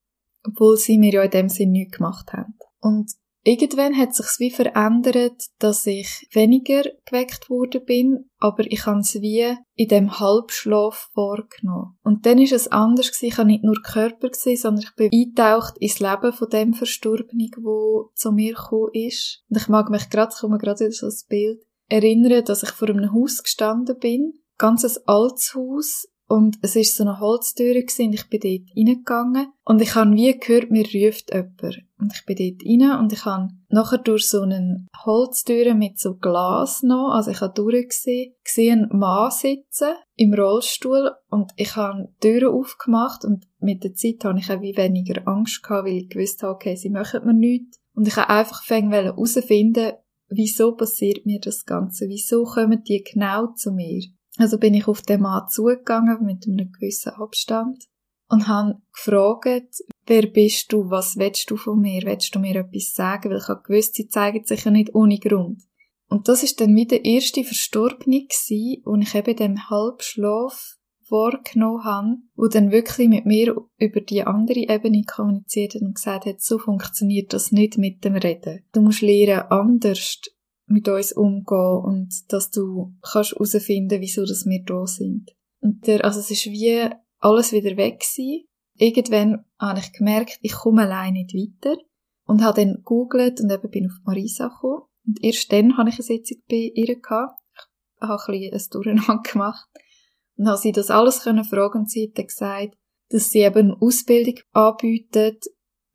Obwohl 0.44 0.76
sie 0.76 0.98
mir 0.98 1.12
ja 1.12 1.22
in 1.22 1.30
dem 1.30 1.48
Sinn 1.48 1.70
nichts 1.70 1.98
gemacht 1.98 2.32
haben. 2.32 2.54
Und 2.80 3.12
Irgendwann 3.44 3.96
hat 3.96 4.14
sich's 4.14 4.38
wie 4.38 4.52
verändert, 4.52 5.46
dass 5.58 5.84
ich 5.86 6.28
weniger 6.32 6.84
geweckt 7.04 7.50
worden 7.50 7.84
bin, 7.84 8.30
aber 8.38 8.64
ich 8.70 8.86
habe 8.86 9.00
es 9.00 9.14
wie 9.14 9.56
in 9.74 9.88
dem 9.88 10.20
Halbschlaf 10.20 11.10
vorgenommen. 11.12 11.98
Und 12.04 12.24
dann 12.24 12.38
ist 12.38 12.52
es 12.52 12.68
anders 12.68 13.10
gewesen. 13.10 13.26
Ich 13.26 13.38
war 13.38 13.44
nicht 13.44 13.64
nur 13.64 13.82
Körper 13.82 14.28
gewesen, 14.28 14.56
sondern 14.56 14.84
ich 14.84 14.94
bin 14.94 15.10
eingetaucht 15.12 15.76
ins 15.78 15.98
Leben 15.98 16.32
von 16.32 16.50
dem 16.50 16.72
Verstorbenen, 16.72 17.50
wo 17.58 18.10
zu 18.14 18.30
mir 18.30 18.54
gekommen 18.54 18.90
ist. 18.92 19.42
Und 19.48 19.56
ich 19.56 19.68
mag 19.68 19.90
mich 19.90 20.08
gerade, 20.08 20.34
komme 20.38 20.58
gerade 20.58 20.84
wieder 20.84 20.92
so 20.92 21.06
das 21.06 21.24
Bild, 21.24 21.60
erinnern, 21.88 22.44
dass 22.44 22.62
ich 22.62 22.70
vor 22.70 22.88
einem 22.88 23.12
Haus 23.12 23.42
gestanden 23.42 23.98
bin. 23.98 24.34
Ganz 24.56 24.84
ein 24.84 25.02
altes 25.06 25.54
Haus, 25.56 26.06
und 26.32 26.56
es 26.62 26.76
ist 26.76 26.96
so 26.96 27.04
eine 27.04 27.20
Holztür 27.20 27.74
gewesen, 27.74 28.14
ich 28.14 28.26
bin 28.30 28.40
dort 28.40 28.74
reingegangen 28.74 29.52
und 29.66 29.82
ich 29.82 29.94
habe 29.94 30.16
wie 30.16 30.32
gehört, 30.32 30.70
mir 30.70 30.84
ruft 30.84 31.30
jemand. 31.30 31.82
Und 31.98 32.14
ich 32.14 32.24
bin 32.24 32.36
dort 32.36 32.66
rein 32.66 33.00
und 33.00 33.12
ich 33.12 33.26
habe 33.26 33.48
nachher 33.68 33.98
durch 33.98 34.28
so 34.28 34.40
eine 34.40 34.86
Holztür 35.04 35.74
mit 35.74 35.98
so 35.98 36.14
Glas 36.14 36.82
noch, 36.82 37.10
also 37.12 37.32
ich 37.32 37.42
habe 37.42 37.52
durchgesehen, 37.52 38.32
gesehen 38.42 38.88
einen 38.90 38.98
Mann 38.98 39.30
sitzen 39.30 39.90
im 40.16 40.32
Rollstuhl 40.32 41.10
und 41.28 41.52
ich 41.56 41.76
habe 41.76 42.08
die 42.22 42.28
Türen 42.28 42.54
aufgemacht 42.54 43.26
und 43.26 43.46
mit 43.58 43.84
der 43.84 43.92
Zeit 43.92 44.24
habe 44.24 44.38
ich 44.38 44.50
auch 44.50 44.62
wie 44.62 44.74
weniger 44.74 45.28
Angst 45.28 45.62
gehabt, 45.62 45.86
weil 45.86 45.98
ich 45.98 46.08
gewusst 46.08 46.42
habe, 46.42 46.54
okay, 46.54 46.76
sie 46.76 46.88
machen 46.88 47.26
mir 47.26 47.34
nichts. 47.34 47.76
Und 47.94 48.08
ich 48.08 48.16
habe 48.16 48.30
einfach 48.30 48.66
herausfinden, 48.70 49.92
wieso 50.30 50.72
passiert 50.76 51.26
mir 51.26 51.40
das 51.40 51.66
Ganze? 51.66 52.08
Wieso 52.08 52.44
kommen 52.44 52.82
die 52.84 53.04
genau 53.04 53.48
zu 53.48 53.70
mir? 53.70 54.02
Also 54.38 54.58
bin 54.58 54.74
ich 54.74 54.88
auf 54.88 55.02
den 55.02 55.22
Mann 55.22 55.48
zugegangen 55.48 56.24
mit 56.24 56.46
einem 56.46 56.72
gewissen 56.72 57.12
Abstand 57.12 57.84
und 58.28 58.48
habe 58.48 58.80
gefragt, 58.92 59.82
wer 60.06 60.26
bist 60.26 60.72
du, 60.72 60.90
was 60.90 61.16
willst 61.16 61.50
du 61.50 61.56
von 61.56 61.80
mir, 61.80 62.02
willst 62.04 62.34
du 62.34 62.38
mir 62.38 62.56
etwas 62.56 62.94
sagen, 62.94 63.30
weil 63.30 63.38
ich 63.38 63.48
habe 63.48 63.62
gewusst, 63.62 63.94
sie 63.94 64.08
zeigen 64.08 64.44
sich 64.44 64.64
ja 64.64 64.70
nicht 64.70 64.94
ohne 64.94 65.18
Grund. 65.18 65.62
Und 66.08 66.28
das 66.28 66.42
ist 66.42 66.60
dann 66.60 66.74
wieder 66.74 66.98
der 66.98 67.04
erste 67.04 67.44
Verstorbene 67.44 68.26
gewesen, 68.26 68.82
und 68.84 69.02
ich 69.02 69.14
eben 69.14 69.36
dem 69.36 69.70
Halbschlaf 69.70 70.76
wahrgenommen 71.08 71.84
habe, 71.84 72.16
wo 72.34 72.48
dann 72.48 72.72
wirklich 72.72 73.08
mit 73.08 73.26
mir 73.26 73.54
über 73.78 74.00
die 74.00 74.24
andere 74.24 74.60
Ebene 74.60 75.04
kommuniziert 75.04 75.74
hat 75.74 75.82
und 75.82 75.94
gesagt 75.94 76.26
hat, 76.26 76.40
so 76.40 76.58
funktioniert 76.58 77.32
das 77.32 77.52
nicht 77.52 77.78
mit 77.78 78.04
dem 78.04 78.14
Reden. 78.14 78.64
Du 78.72 78.80
musst 78.80 79.02
lernen, 79.02 79.46
anders 79.50 80.20
mit 80.72 80.88
uns 80.88 81.12
umgehen 81.12 81.82
und 81.84 82.32
dass 82.32 82.50
du 82.50 82.94
kannst 83.02 83.32
herausfinden, 83.32 84.00
wieso 84.00 84.24
dass 84.24 84.46
wir 84.46 84.62
da 84.64 84.86
sind. 84.86 85.30
Und 85.60 85.86
der, 85.86 86.04
also 86.04 86.20
es 86.20 86.30
ist 86.30 86.46
wie 86.46 86.88
alles 87.18 87.52
wieder 87.52 87.76
weg 87.76 88.00
gewesen. 88.00 88.46
irgendwann 88.74 89.44
habe 89.60 89.80
ich 89.80 89.92
gemerkt, 89.92 90.38
ich 90.42 90.52
komme 90.52 90.82
allein 90.82 91.12
nicht 91.12 91.34
weiter 91.34 91.76
und 92.26 92.42
habe 92.42 92.60
dann 92.60 92.76
gegoogelt 92.76 93.40
und 93.40 93.50
eben 93.50 93.70
bin 93.70 93.86
auf 93.86 93.98
Marisa 94.04 94.48
gekommen. 94.48 94.82
Und 95.06 95.22
erst 95.22 95.52
dann 95.52 95.76
habe 95.76 95.90
ich 95.90 95.96
eine 95.96 96.04
Sitzung 96.04 96.38
bei 96.48 96.72
ihr 96.74 97.00
gehabt. 97.00 97.38
Ich 98.00 98.08
habe 98.08 98.20
ein 98.32 98.50
bisschen 98.50 98.54
ein 98.54 98.70
Durcheinander 98.70 99.22
gemacht 99.32 99.68
und 100.36 100.48
habe 100.48 100.58
sie 100.58 100.72
das 100.72 100.90
alles 100.90 101.22
können 101.22 101.44
fragen 101.44 101.80
und 101.80 101.90
sie 101.90 102.12
hat 102.16 102.26
gesagt, 102.26 102.76
dass 103.10 103.30
sie 103.30 103.40
eben 103.40 103.72
Ausbildung 103.74 104.40
anbietet 104.52 105.44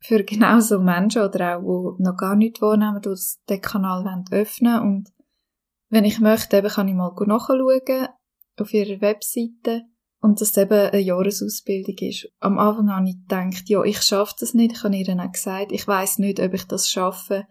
für 0.00 0.22
genau 0.22 0.60
so 0.60 0.78
Menschen 0.78 1.22
oder 1.22 1.58
auch, 1.58 1.96
die 1.96 2.02
noch 2.02 2.16
gar 2.16 2.36
nicht 2.36 2.60
wahrnehmen, 2.60 3.00
die 3.02 3.14
den 3.48 3.60
Kanal 3.60 4.24
öffnen 4.30 4.74
wollen. 4.74 4.82
Und 4.82 5.08
wenn 5.90 6.04
ich 6.04 6.20
möchte, 6.20 6.58
eben 6.58 6.68
kann 6.68 6.88
ich 6.88 6.94
mal 6.94 7.12
nachschauen 7.26 8.08
auf 8.58 8.74
ihrer 8.74 9.00
Webseite 9.00 9.82
und 10.20 10.40
dass 10.40 10.50
es 10.50 10.56
eben 10.56 10.72
eine 10.72 10.98
Jahresausbildung 10.98 11.96
ist. 11.98 12.28
Am 12.40 12.58
Anfang 12.58 12.90
habe 12.90 13.08
ich 13.08 13.16
gedacht, 13.16 13.68
ja, 13.68 13.82
ich 13.84 14.02
schaffe 14.02 14.34
das 14.40 14.54
nicht. 14.54 14.72
Ich 14.72 14.84
habe 14.84 14.96
ihr 14.96 15.04
dann 15.04 15.20
auch 15.20 15.30
gesagt, 15.30 15.72
ich 15.72 15.86
weiß 15.86 16.18
nicht, 16.18 16.40
ob 16.40 16.54
ich 16.54 16.64
das 16.64 16.88
schaffe, 16.88 17.46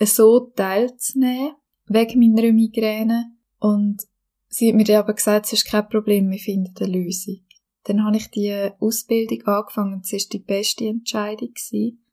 so 0.00 0.52
teilzunehmen, 0.56 1.54
wegen 1.86 2.20
meiner 2.20 2.52
Migräne. 2.52 3.26
Und 3.58 4.02
sie 4.48 4.70
hat 4.70 4.76
mir 4.76 4.98
aber 4.98 5.14
gesagt, 5.14 5.46
es 5.46 5.52
ist 5.52 5.66
kein 5.66 5.88
Problem, 5.88 6.30
wir 6.30 6.38
finden 6.38 6.74
eine 6.80 6.92
Lösung. 6.92 7.36
Dann 7.84 8.04
habe 8.04 8.16
ich 8.16 8.30
die 8.30 8.70
Ausbildung 8.78 9.42
angefangen 9.46 10.02
es 10.04 10.12
war 10.12 10.20
die 10.32 10.38
beste 10.38 10.84
Entscheidung. 10.84 11.48
Gewesen. 11.48 12.04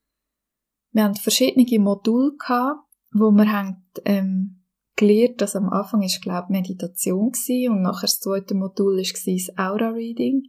Wir 0.91 1.03
hatten 1.03 1.15
verschiedene 1.15 1.79
Module 1.79 2.35
gehabt, 2.37 2.79
wo 3.11 3.31
wir 3.31 3.51
haben, 3.51 3.85
ähm, 4.05 4.63
gelernt, 4.95 5.41
dass 5.41 5.55
am 5.55 5.69
Anfang 5.69 6.01
ist, 6.01 6.21
glaube 6.21 6.51
Meditation 6.51 7.31
gewesen, 7.31 7.71
und 7.71 7.81
nachher 7.83 8.07
das 8.07 8.19
zweite 8.19 8.55
Modul 8.55 8.99
ist 8.99 9.15
das 9.27 9.57
Aura 9.57 9.89
Reading. 9.89 10.43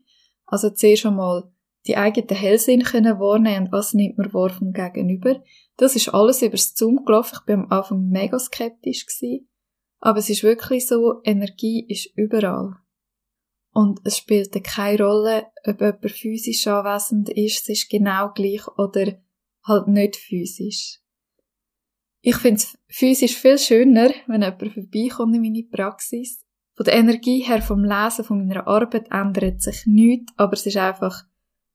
Also 0.47 0.71
zuerst 0.71 1.05
einmal 1.05 1.53
die 1.87 1.97
eigenen 1.97 2.29
Hellsinn 2.29 2.83
können 2.83 3.19
wahrnehmen 3.21 3.67
und 3.67 3.73
was 3.73 3.95
nimmt 3.95 4.19
man 4.19 4.33
wahr 4.33 4.51
vom 4.51 4.73
Gegenüber. 4.73 5.43
Das 5.77 5.97
ist 5.97 6.09
alles 6.09 6.43
übers 6.43 6.75
Zoom 6.75 7.05
gelaufen. 7.05 7.37
Ich 7.41 7.47
bin 7.47 7.61
am 7.61 7.71
Anfang 7.71 8.09
mega 8.09 8.39
skeptisch 8.39 9.07
gewesen. 9.07 9.49
Aber 10.01 10.19
es 10.19 10.31
ist 10.31 10.43
wirklich 10.43 10.87
so, 10.87 11.21
Energie 11.25 11.85
ist 11.89 12.11
überall. 12.17 12.77
Und 13.79 14.01
es 14.03 14.19
spielt 14.19 14.53
keine 14.65 15.05
Rolle, 15.05 15.53
ob 15.65 15.81
jemand 15.81 16.11
physisch 16.11 16.67
anwesend 16.67 17.29
ist, 17.29 17.61
es 17.63 17.69
ist 17.69 17.89
genau 17.89 18.33
gleich 18.33 18.67
oder 18.77 19.23
halt 19.63 19.87
nicht 19.87 20.17
physisch. 20.17 20.99
Ich 22.21 22.35
finde 22.39 22.57
es 22.57 22.77
physisch 22.89 23.37
viel 23.37 23.57
schöner, 23.57 24.11
wenn 24.27 24.43
jemand 24.43 24.73
vorbeikommt 24.73 25.37
in 25.37 25.43
meine 25.43 25.63
Praxis. 25.63 26.45
Von 26.75 26.87
der 26.87 26.95
Energie 26.95 27.45
her, 27.45 27.63
vom 27.63 27.85
Lesen, 27.85 28.25
von 28.25 28.45
meiner 28.45 28.67
Arbeit 28.67 29.13
ändert 29.13 29.63
sich 29.63 29.87
nichts, 29.87 30.33
aber 30.37 30.55
es 30.55 30.67
ist 30.67 30.77
einfach 30.77 31.23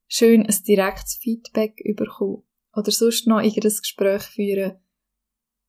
schön, 0.06 0.44
ein 0.44 0.62
direktes 0.68 1.16
Feedback 1.16 1.80
überkommen. 1.80 2.42
Oder 2.74 2.90
sonst 2.90 3.26
noch 3.26 3.40
irgendein 3.40 3.78
Gespräch 3.80 4.24
führen, 4.24 4.78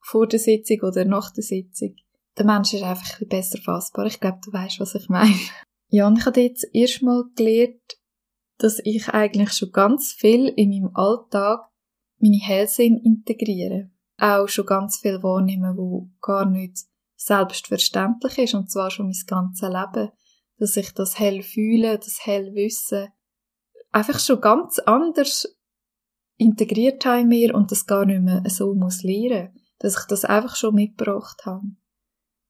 vor 0.02 0.28
der 0.28 0.40
Sitzung 0.40 0.82
oder 0.82 1.06
nach 1.06 1.32
der 1.32 1.46
Sitzung. 1.46 1.96
Der 2.38 2.46
Mensch 2.46 2.74
ist 2.74 2.84
einfach 2.84 3.06
ein 3.06 3.30
bisschen 3.30 3.30
besser 3.30 3.58
fassbar. 3.60 4.08
Ich 4.08 4.20
glaube, 4.20 4.40
du 4.44 4.52
weißt, 4.52 4.82
was 4.82 4.96
ich 4.96 5.08
meine. 5.08 5.40
Ja, 5.90 6.08
und 6.08 6.18
ich 6.18 6.26
habe 6.26 6.42
jetzt 6.42 6.68
erstmal 6.74 7.24
gelernt, 7.36 8.00
dass 8.58 8.80
ich 8.84 9.10
eigentlich 9.10 9.52
schon 9.54 9.72
ganz 9.72 10.14
viel 10.14 10.48
in 10.48 10.70
meinem 10.70 10.96
Alltag 10.96 11.70
meine 12.18 12.38
Hellsinn 12.38 12.98
integriere 12.98 13.92
auch 14.18 14.48
schon 14.48 14.66
ganz 14.66 15.00
viel 15.00 15.22
wahrnehmen, 15.24 15.78
wo 15.78 16.10
gar 16.22 16.46
nicht 16.46 16.80
selbstverständlich 17.16 18.38
ist, 18.38 18.54
und 18.54 18.72
zwar 18.72 18.92
schon 18.92 19.08
mein 19.08 19.24
ganzes 19.28 19.70
Leben, 19.70 20.12
dass 20.58 20.78
ich 20.78 20.94
das 20.94 21.20
hell 21.20 21.42
fühle, 21.42 21.98
das 21.98 22.26
hell 22.26 22.54
wissen, 22.54 23.10
einfach 23.92 24.20
schon 24.20 24.42
ganz 24.42 24.80
anders 24.80 25.58
integriert 26.38 27.06
habe 27.06 27.22
in 27.22 27.28
mir 27.28 27.56
und 27.56 27.72
das 27.72 27.86
gar 27.86 28.06
nicht 28.06 28.22
mehr 28.22 28.44
so 28.48 28.74
muss 28.74 29.04
lernen, 29.04 29.58
dass 29.80 29.98
ich 29.98 30.06
das 30.08 30.26
einfach 30.26 30.56
schon 30.56 30.76
mitgebracht 30.76 31.46
habe. 31.46 31.64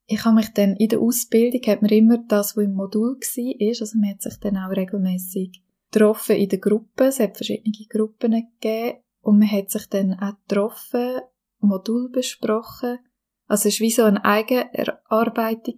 Ich 0.08 0.24
habe 0.24 0.36
mich 0.36 0.54
dann 0.54 0.76
in 0.76 0.90
der 0.90 1.00
Ausbildung, 1.00 1.62
hat 1.66 1.82
mir 1.82 1.92
immer 1.92 2.20
das, 2.28 2.56
was 2.56 2.64
im 2.64 2.74
Modul 2.74 3.16
war, 3.16 3.80
also 3.80 3.98
man 3.98 4.10
hat 4.12 4.22
sich 4.22 4.40
dann 4.40 4.58
auch 4.58 4.76
regelmäßig 4.76 5.64
getroffen 5.92 6.36
in 6.36 6.50
den 6.50 6.62
Gruppen, 6.62 7.08
es 7.08 7.20
hat 7.20 7.38
verschiedene 7.38 7.74
Gruppen 7.90 8.32
gegeben 8.32 9.00
und 9.22 9.40
man 9.40 9.52
hat 9.52 9.72
sich 9.72 9.88
dann 9.88 10.14
auch 10.14 10.36
getroffen 10.48 11.22
Modul 11.66 12.10
besprochen. 12.10 13.00
Also 13.48 13.70
es 13.70 13.80
war 13.80 13.86
wie 13.86 13.92
so 13.92 14.04
eine 14.04 14.24
Eigenerarbeitung. 14.24 15.78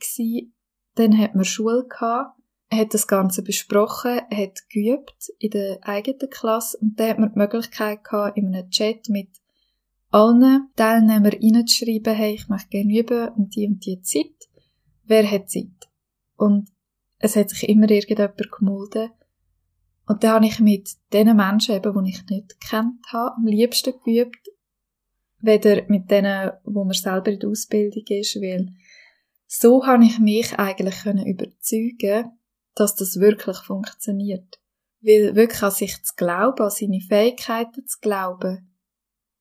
Dann 0.95 1.17
hat 1.17 1.35
man 1.35 1.45
Schule 1.45 1.85
gehabt, 1.87 2.39
hat 2.71 2.93
das 2.93 3.07
Ganze 3.07 3.43
besprochen, 3.43 4.21
hat 4.31 4.69
geübt 4.69 5.31
in 5.39 5.51
der 5.51 5.79
eigenen 5.83 6.29
Klasse 6.29 6.77
und 6.81 6.99
dann 6.99 7.09
hat 7.09 7.19
man 7.19 7.33
die 7.33 7.39
Möglichkeit 7.39 8.03
gehabt, 8.03 8.37
in 8.37 8.53
einem 8.53 8.69
Chat 8.69 9.09
mit 9.09 9.29
allen 10.17 10.69
Teilnehmern 10.75 11.31
reinzuschreiben, 11.31 12.13
hey, 12.13 12.33
ich 12.33 12.47
möchte 12.47 12.69
gerne 12.69 12.99
üben 12.99 13.29
um 13.29 13.49
die 13.49 13.67
und 13.67 13.85
die 13.85 14.01
Zeit. 14.01 14.49
Wer 15.03 15.29
hat 15.29 15.49
Zeit? 15.49 15.89
Und 16.35 16.69
es 17.19 17.35
hat 17.35 17.49
sich 17.49 17.67
immer 17.69 17.89
irgendjemand 17.89 18.51
gemolden. 18.51 19.11
Und 20.05 20.23
dann 20.23 20.31
habe 20.31 20.45
ich 20.45 20.59
mit 20.59 20.89
den 21.13 21.35
Menschen 21.35 21.75
eben, 21.75 22.05
die 22.05 22.11
ich 22.11 22.25
nicht 22.27 22.59
kennt 22.61 23.05
habe, 23.11 23.35
am 23.35 23.45
liebsten 23.45 23.93
geübt 24.03 24.47
weder 25.39 25.83
mit 25.87 26.09
denen, 26.09 26.51
wo 26.63 26.83
man 26.83 26.93
selber 26.93 27.31
in 27.31 27.39
der 27.39 27.49
Ausbildung 27.49 28.03
ist, 28.07 28.35
weil 28.37 28.73
so 29.45 29.85
habe 29.85 30.03
ich 30.03 30.19
mich 30.19 30.57
eigentlich 30.57 31.03
können 31.03 31.25
überzeugen, 31.25 32.31
dass 32.75 32.95
das 32.95 33.19
wirklich 33.19 33.57
funktioniert. 33.57 34.59
Weil 35.01 35.35
wirklich 35.35 35.63
an 35.63 35.71
sich 35.71 36.03
zu 36.03 36.15
glauben, 36.15 36.63
an 36.63 36.69
seine 36.69 36.99
Fähigkeiten 36.99 37.85
zu 37.85 37.99
glauben, 38.01 38.76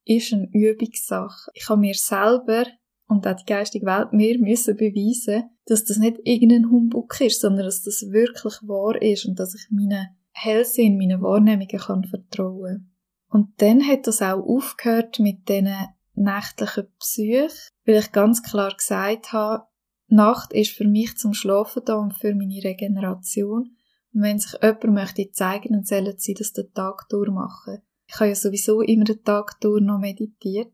ist 0.07 0.33
eine 0.33 0.49
Übungssache. 0.53 1.51
Ich 1.55 1.69
habe 1.69 1.81
mir 1.81 1.95
selber 1.95 2.65
und 3.09 3.27
auch 3.27 3.37
die 3.37 3.45
geistige 3.45 3.87
Welt 3.87 4.13
mir 4.13 4.39
müssen 4.39 4.77
beweisen, 4.77 5.51
dass 5.67 5.85
das 5.85 5.99
nicht 5.99 6.19
irgendein 6.25 6.71
Humbug 6.71 7.21
ist, 7.21 7.41
sondern 7.41 7.67
dass 7.67 7.83
das 7.83 8.07
wirklich 8.11 8.55
wahr 8.63 9.01
ist 9.03 9.27
und 9.27 9.39
dass 9.39 9.55
ich 9.55 9.67
meinen 9.71 10.09
Hellsinn, 10.33 10.97
meinen 10.97 11.23
Wahrnehmungen 11.23 11.69
kann 11.69 12.05
vertrauen. 12.05 12.93
Und 13.29 13.61
dann 13.61 13.87
hat 13.87 14.07
das 14.07 14.23
auch 14.23 14.43
aufgehört 14.43 15.19
mit 15.19 15.49
diesen 15.49 15.75
nächtlichen 16.15 16.87
Psyche, 16.99 17.49
weil 17.85 17.97
ich 17.97 18.13
ganz 18.13 18.43
klar 18.43 18.75
gesagt 18.75 19.33
habe, 19.33 19.65
Nacht 20.09 20.53
ist 20.53 20.71
für 20.71 20.87
mich 20.87 21.17
zum 21.17 21.35
Schlafen 21.35 21.83
da 21.85 21.97
und 21.97 22.15
für 22.15 22.35
meine 22.35 22.63
Regeneration. 22.63 23.77
Und 24.15 24.23
wenn 24.23 24.39
sich 24.39 24.53
jemand 24.63 24.85
möchte 24.85 25.31
zeigen, 25.33 25.73
dann 25.73 25.85
sollen 25.85 26.15
sie 26.17 26.35
das 26.35 26.53
den 26.53 26.73
Tag 26.73 27.09
durchmachen. 27.09 27.83
Ich 28.09 28.17
habe 28.17 28.29
ja 28.29 28.35
sowieso 28.35 28.81
immer 28.83 29.05
den 29.05 29.23
Tag 29.25 29.61
durch 29.61 29.83
noch 29.83 29.99
meditiert 29.99 30.73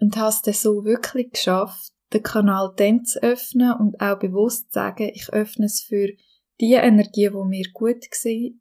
und 0.00 0.16
habe 0.16 0.28
es 0.28 0.42
dann 0.42 0.54
so 0.54 0.84
wirklich 0.84 1.30
geschafft, 1.32 1.92
den 2.12 2.22
Kanal 2.22 2.72
dann 2.76 3.04
zu 3.04 3.22
öffnen 3.22 3.72
und 3.72 4.00
auch 4.00 4.18
bewusst 4.18 4.72
zu 4.72 4.74
sagen, 4.74 5.10
ich 5.14 5.32
öffne 5.32 5.66
es 5.66 5.80
für 5.80 6.08
die 6.60 6.74
Energien, 6.74 7.32
die 7.32 7.48
mir 7.48 7.66
gut 7.72 8.04
sind, 8.10 8.60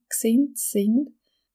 sind, 0.58 1.10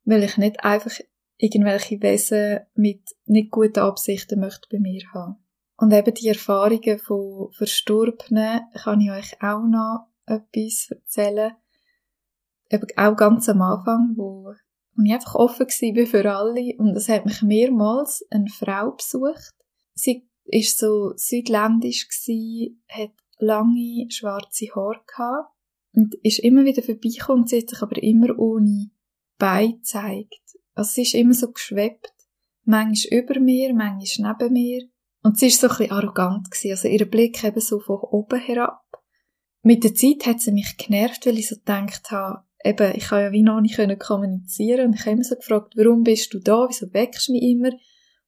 weil 0.05 0.23
ich 0.23 0.37
nicht 0.37 0.65
einfach 0.65 0.93
irgendwelche 1.37 2.01
Wesen 2.03 2.61
mit 2.75 3.03
nicht 3.27 3.51
guten 3.51 3.81
Absichten 3.81 4.41
möchte 4.41 4.69
bei 4.71 4.79
mir 4.79 5.03
haben. 5.13 5.37
Und 5.77 5.93
eben 5.93 6.15
die 6.15 6.29
Erfahrungen 6.29 6.99
von 6.99 7.53
Verstorbenen 7.53 8.63
kann 8.75 9.01
ich 9.01 9.11
euch 9.11 9.43
auch 9.43 9.65
noch 9.65 10.09
etwas 10.27 10.91
erzählen. 10.91 11.53
Eben 12.71 12.87
auch 12.97 13.17
ganz 13.17 13.49
am 13.49 13.63
Anfang, 13.63 14.15
wo, 14.17 14.53
wo 14.99 15.05
ich 15.05 15.13
einfach 15.13 15.37
offen 15.37 15.67
war 15.67 16.07
für 16.07 16.35
alle. 16.35 16.75
Und 16.79 16.97
es 16.97 17.09
hat 17.09 17.25
mich 17.25 17.41
mehrmals 17.43 18.27
eine 18.31 18.49
Frau 18.49 18.91
besucht. 18.91 19.55
Sie 19.95 20.29
ist 20.45 20.79
so 20.79 21.13
südländisch 21.17 22.09
gsi, 22.09 22.77
hat 22.89 23.13
lange 23.39 24.07
schwarze 24.11 24.67
Haare 24.75 25.01
gehabt 25.07 25.51
und 25.95 26.15
ist 26.23 26.41
immer 26.41 26.65
wieder 26.65 26.83
vorbeigekommen, 26.83 27.47
sie 27.47 27.61
hat 27.61 27.71
sich 27.71 27.83
aber 27.83 28.03
immer 28.03 28.37
ohne 28.39 28.91
Bein 29.39 29.77
gezeigt. 29.77 30.41
Also 30.75 30.93
sie 30.95 31.03
ist 31.03 31.15
immer 31.15 31.35
so 31.35 31.53
geschwebt. 31.53 32.13
Manchmal 32.65 33.21
über 33.21 33.41
mir, 33.41 33.75
manchmal 33.75 34.35
neben 34.39 34.53
mir. 34.53 34.89
Und 35.23 35.39
sie 35.39 35.47
ist 35.47 35.61
so 35.61 35.69
ein 35.69 35.77
bisschen 35.77 35.93
arrogant 35.93 36.51
gewesen. 36.51 36.71
Also 36.73 36.89
ihr 36.89 37.09
Blick 37.09 37.43
eben 37.45 37.61
so 37.61 37.79
von 37.79 37.99
oben 37.99 38.41
herab. 38.41 38.83
Mit 39.63 39.85
der 39.85 39.95
Zeit 39.95 40.27
hat 40.27 40.41
sie 40.41 40.53
mich 40.53 40.77
genervt, 40.77 41.27
weil 41.27 41.39
ich 41.39 41.49
so 41.49 41.57
gedacht 41.57 42.11
habe, 42.11 42.45
eben, 42.69 42.95
ich 42.95 43.11
habe 43.11 43.23
ja 43.23 43.33
wie 43.33 43.43
noch 43.43 43.61
nicht 43.61 43.79
kommunizieren 43.99 44.89
und 44.89 44.95
ich 44.95 45.01
habe 45.01 45.13
immer 45.13 45.25
so 45.25 45.37
gefragt, 45.37 45.75
warum 45.77 46.03
bist 46.03 46.33
du 46.35 46.39
da, 46.39 46.67
wieso 46.69 46.93
weckst 46.93 47.29
du 47.29 47.33
mich 47.33 47.43
immer? 47.43 47.71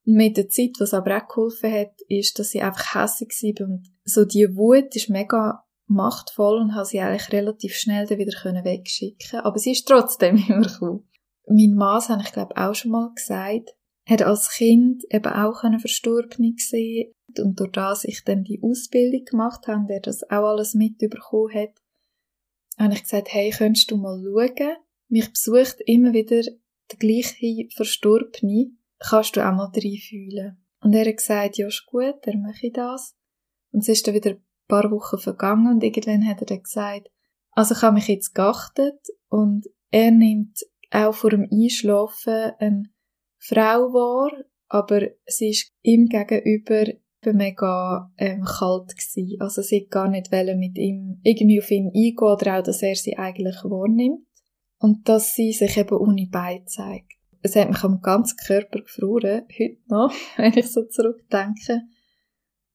Und 0.05 0.15
mit 0.15 0.37
der 0.37 0.49
Zeit, 0.49 0.71
was 0.79 0.93
aber 0.93 1.17
auch 1.17 1.27
geholfen 1.27 1.71
hat, 1.71 1.93
ist, 2.07 2.39
dass 2.39 2.55
ich 2.55 2.63
einfach 2.63 2.95
hässlich 2.95 3.29
war 3.29 3.67
und 3.67 3.83
so 4.03 4.25
die 4.25 4.55
Wut 4.55 4.95
ist 4.95 5.09
mega 5.09 5.63
machtvoll 5.85 6.59
und 6.59 6.73
habe 6.73 6.85
sie 6.85 6.99
eigentlich 6.99 7.31
relativ 7.31 7.75
schnell 7.75 8.07
dann 8.07 8.17
wieder 8.17 8.33
wegschicken 8.63 9.41
Aber 9.41 9.59
sie 9.59 9.71
ist 9.71 9.87
trotzdem 9.87 10.37
immer 10.47 10.67
cool. 10.81 11.03
Mein 11.47 11.75
Mann, 11.75 12.01
habe 12.01 12.23
ich 12.23 12.31
glaube 12.31 12.55
auch 12.57 12.73
schon 12.73 12.91
mal 12.91 13.11
gesagt, 13.13 13.75
hat 14.07 14.21
als 14.23 14.49
Kind 14.49 15.03
eben 15.09 15.31
auch 15.31 15.63
eine 15.63 15.79
Verstorbene 15.79 16.53
gesehen 16.53 17.13
und 17.37 17.59
durch 17.59 17.71
das 17.71 18.03
ich 18.03 18.23
dann 18.23 18.43
die 18.43 18.61
Ausbildung 18.63 19.23
gemacht 19.25 19.67
habe, 19.67 19.85
der 19.87 19.99
das 19.99 20.23
auch 20.23 20.49
alles 20.49 20.73
mitbekommen 20.73 21.53
hat, 21.53 21.80
habe 22.83 22.93
ich 22.93 23.03
gesagt, 23.03 23.27
hey, 23.31 23.51
könntest 23.51 23.91
du 23.91 23.97
mal 23.97 24.21
schauen? 24.23 24.75
Mich 25.09 25.29
besucht 25.29 25.77
immer 25.85 26.13
wieder 26.13 26.41
der 26.41 26.97
gleiche 26.99 27.67
Verstorbene, 27.75 28.71
kannst 28.99 29.35
du 29.35 29.41
auch 29.41 29.53
mal 29.53 29.71
reinfühlen. 29.73 30.63
Und 30.81 30.93
er 30.93 31.05
hat 31.05 31.17
gesagt, 31.17 31.57
ja, 31.57 31.67
ist 31.67 31.85
gut, 31.85 32.15
dann 32.23 32.41
mache 32.41 32.67
ich 32.67 32.73
das. 32.73 33.15
Und 33.71 33.81
es 33.81 33.89
ist 33.89 34.07
dann 34.07 34.15
wieder 34.15 34.31
ein 34.31 34.43
paar 34.67 34.89
Wochen 34.91 35.17
vergangen 35.17 35.67
und 35.67 35.83
irgendwann 35.83 36.27
hat 36.27 36.41
er 36.41 36.47
dann 36.47 36.63
gesagt, 36.63 37.09
also 37.51 37.75
ich 37.75 37.81
habe 37.81 37.95
mich 37.95 38.07
jetzt 38.07 38.33
geachtet 38.33 38.99
und 39.27 39.67
er 39.91 40.11
nimmt 40.11 40.59
auch 40.89 41.13
vor 41.13 41.29
dem 41.29 41.47
Einschlafen 41.51 42.51
eine 42.59 42.83
Frau 43.37 43.93
wahr, 43.93 44.31
aber 44.67 45.07
sie 45.25 45.49
ist 45.49 45.73
ihm 45.81 46.07
gegenüber 46.07 46.85
mega 47.25 48.11
ähm, 48.17 48.43
kalt 48.43 48.95
gewesen. 48.95 49.39
Also 49.39 49.61
sie 49.61 49.81
hat 49.81 49.91
gar 49.91 50.07
nicht 50.07 50.31
mit 50.31 50.77
ihm 50.77 51.19
irgendwie 51.23 51.59
auf 51.59 51.69
ihn 51.71 51.87
eingehen 51.87 52.17
oder 52.17 52.59
auch, 52.59 52.63
dass 52.63 52.81
er 52.81 52.95
sie 52.95 53.17
eigentlich 53.17 53.57
wahrnimmt. 53.63 54.25
Und 54.79 55.07
dass 55.07 55.35
sie 55.35 55.53
sich 55.53 55.77
eben 55.77 55.95
ohne 55.95 56.27
Bein 56.31 56.65
zeigt. 56.65 57.13
Es 57.43 57.55
hat 57.55 57.69
mich 57.69 57.83
am 57.83 58.01
ganzen 58.01 58.37
Körper 58.37 58.81
gefroren, 58.81 59.43
heute 59.47 59.77
noch, 59.87 60.13
wenn 60.37 60.57
ich 60.57 60.71
so 60.71 60.83
zurückdenke. 60.83 61.81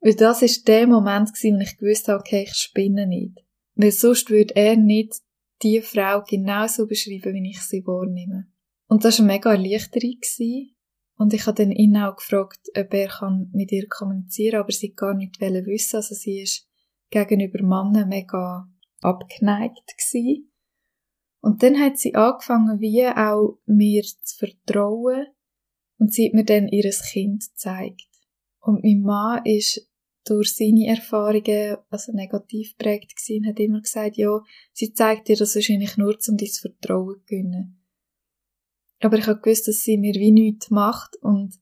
Weil 0.00 0.14
das 0.14 0.42
ist 0.42 0.68
der 0.68 0.86
Moment 0.86 1.32
gewesen, 1.34 1.56
wo 1.56 1.62
ich 1.62 1.78
gewusst 1.78 2.08
habe, 2.08 2.20
okay, 2.20 2.44
ich 2.44 2.54
spinne 2.54 3.06
nicht. 3.06 3.44
Weil 3.74 3.90
sonst 3.90 4.30
würde 4.30 4.54
er 4.54 4.76
nicht 4.76 5.14
die 5.62 5.80
Frau 5.80 6.22
genauso 6.22 6.86
beschreiben, 6.86 7.34
wie 7.34 7.50
ich 7.50 7.60
sie 7.60 7.84
wahrnehme. 7.86 8.46
Und 8.88 9.04
das 9.04 9.18
war 9.18 9.24
eine 9.24 9.32
mega 9.32 9.50
Erleichterung. 9.50 10.16
Gewesen. 10.20 10.75
Und 11.16 11.32
ich 11.32 11.46
habe 11.46 11.62
dann 11.62 11.72
ihn 11.72 11.96
auch 11.96 12.16
gefragt, 12.16 12.60
ob 12.76 12.92
er 12.92 13.08
kann 13.08 13.50
mit 13.52 13.72
ihr 13.72 13.88
kommunizieren 13.88 14.60
aber 14.60 14.72
sie 14.72 14.92
gar 14.92 15.14
nicht 15.14 15.40
wissen. 15.40 15.96
Also 15.96 16.14
sie 16.14 16.42
ist 16.42 16.68
gegenüber 17.10 17.62
Männern 17.62 18.08
mega 18.08 18.68
abgeneigt 19.00 19.94
gewesen. 19.96 20.52
Und 21.40 21.62
dann 21.62 21.80
hat 21.80 21.98
sie 21.98 22.14
angefangen, 22.14 22.80
wie 22.80 23.06
auch 23.06 23.58
mir 23.66 24.02
zu 24.02 24.36
vertrauen. 24.38 25.26
Und 25.98 26.12
sie 26.12 26.26
hat 26.26 26.34
mir 26.34 26.44
dann 26.44 26.68
ihr 26.68 26.90
Kind 26.90 27.48
gezeigt. 27.48 28.08
Und 28.60 28.82
mein 28.82 29.00
Mann 29.00 29.44
ist 29.46 29.88
durch 30.26 30.54
seine 30.56 30.88
Erfahrungen 30.88 31.76
also 31.88 32.12
negativ 32.12 32.76
prägt 32.76 33.14
gewesen 33.16 33.46
hat 33.46 33.60
immer 33.60 33.80
gesagt, 33.80 34.16
ja, 34.16 34.40
sie 34.72 34.92
zeigt 34.92 35.28
dir 35.28 35.36
das 35.36 35.54
wahrscheinlich 35.54 35.96
nur, 35.96 36.18
um 36.28 36.36
dein 36.36 36.48
Vertrauen 36.48 37.20
zu 37.20 37.24
gewinnen. 37.26 37.80
Aber 39.00 39.18
ich 39.18 39.26
habe 39.26 39.40
gewusst, 39.40 39.68
dass 39.68 39.82
sie 39.82 39.98
mir 39.98 40.14
wie 40.14 40.32
nichts 40.32 40.70
macht 40.70 41.16
und 41.20 41.54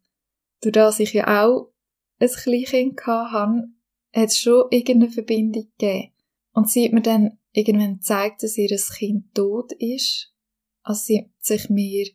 durch 0.61 0.73
das 0.73 1.00
ich 1.00 1.12
ja 1.12 1.45
auch 1.45 1.73
ein 2.21 2.29
Kleinkind 2.29 3.00
hatte, 3.07 3.69
hat 4.14 4.29
es 4.29 4.38
schon 4.38 4.69
irgendeine 4.71 5.11
Verbindung 5.11 5.67
gegeben. 5.76 6.12
Und 6.53 6.71
sie 6.71 6.85
hat 6.85 6.93
mir 6.93 7.03
dann 7.03 7.38
irgendwann 7.53 7.97
gezeigt, 7.97 8.43
dass 8.43 8.57
ihr 8.57 8.76
Kind 8.97 9.35
tot 9.35 9.73
ist. 9.73 10.33
Also 10.83 11.00
sie 11.05 11.33
sich 11.41 11.69
mir 11.71 12.07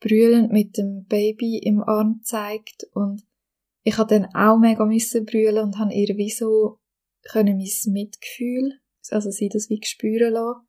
brüllend 0.00 0.50
mit 0.52 0.76
dem 0.76 1.04
Baby 1.04 1.58
im 1.58 1.82
Arm 1.82 2.18
gezeigt 2.18 2.86
und 2.94 3.22
ich 3.82 3.96
habe 3.98 4.14
dann 4.14 4.34
auch 4.34 4.58
mega 4.58 4.84
müssen 4.84 5.24
brüllen 5.24 5.64
und 5.64 5.78
habe 5.78 5.94
ihr 5.94 6.16
wie 6.16 6.30
so 6.30 6.78
mein 7.34 7.56
Mitgefühl, 7.86 8.80
also 9.10 9.30
sie 9.30 9.48
das 9.48 9.68
wie 9.68 9.80
spüren 9.82 10.32
lassen. 10.32 10.66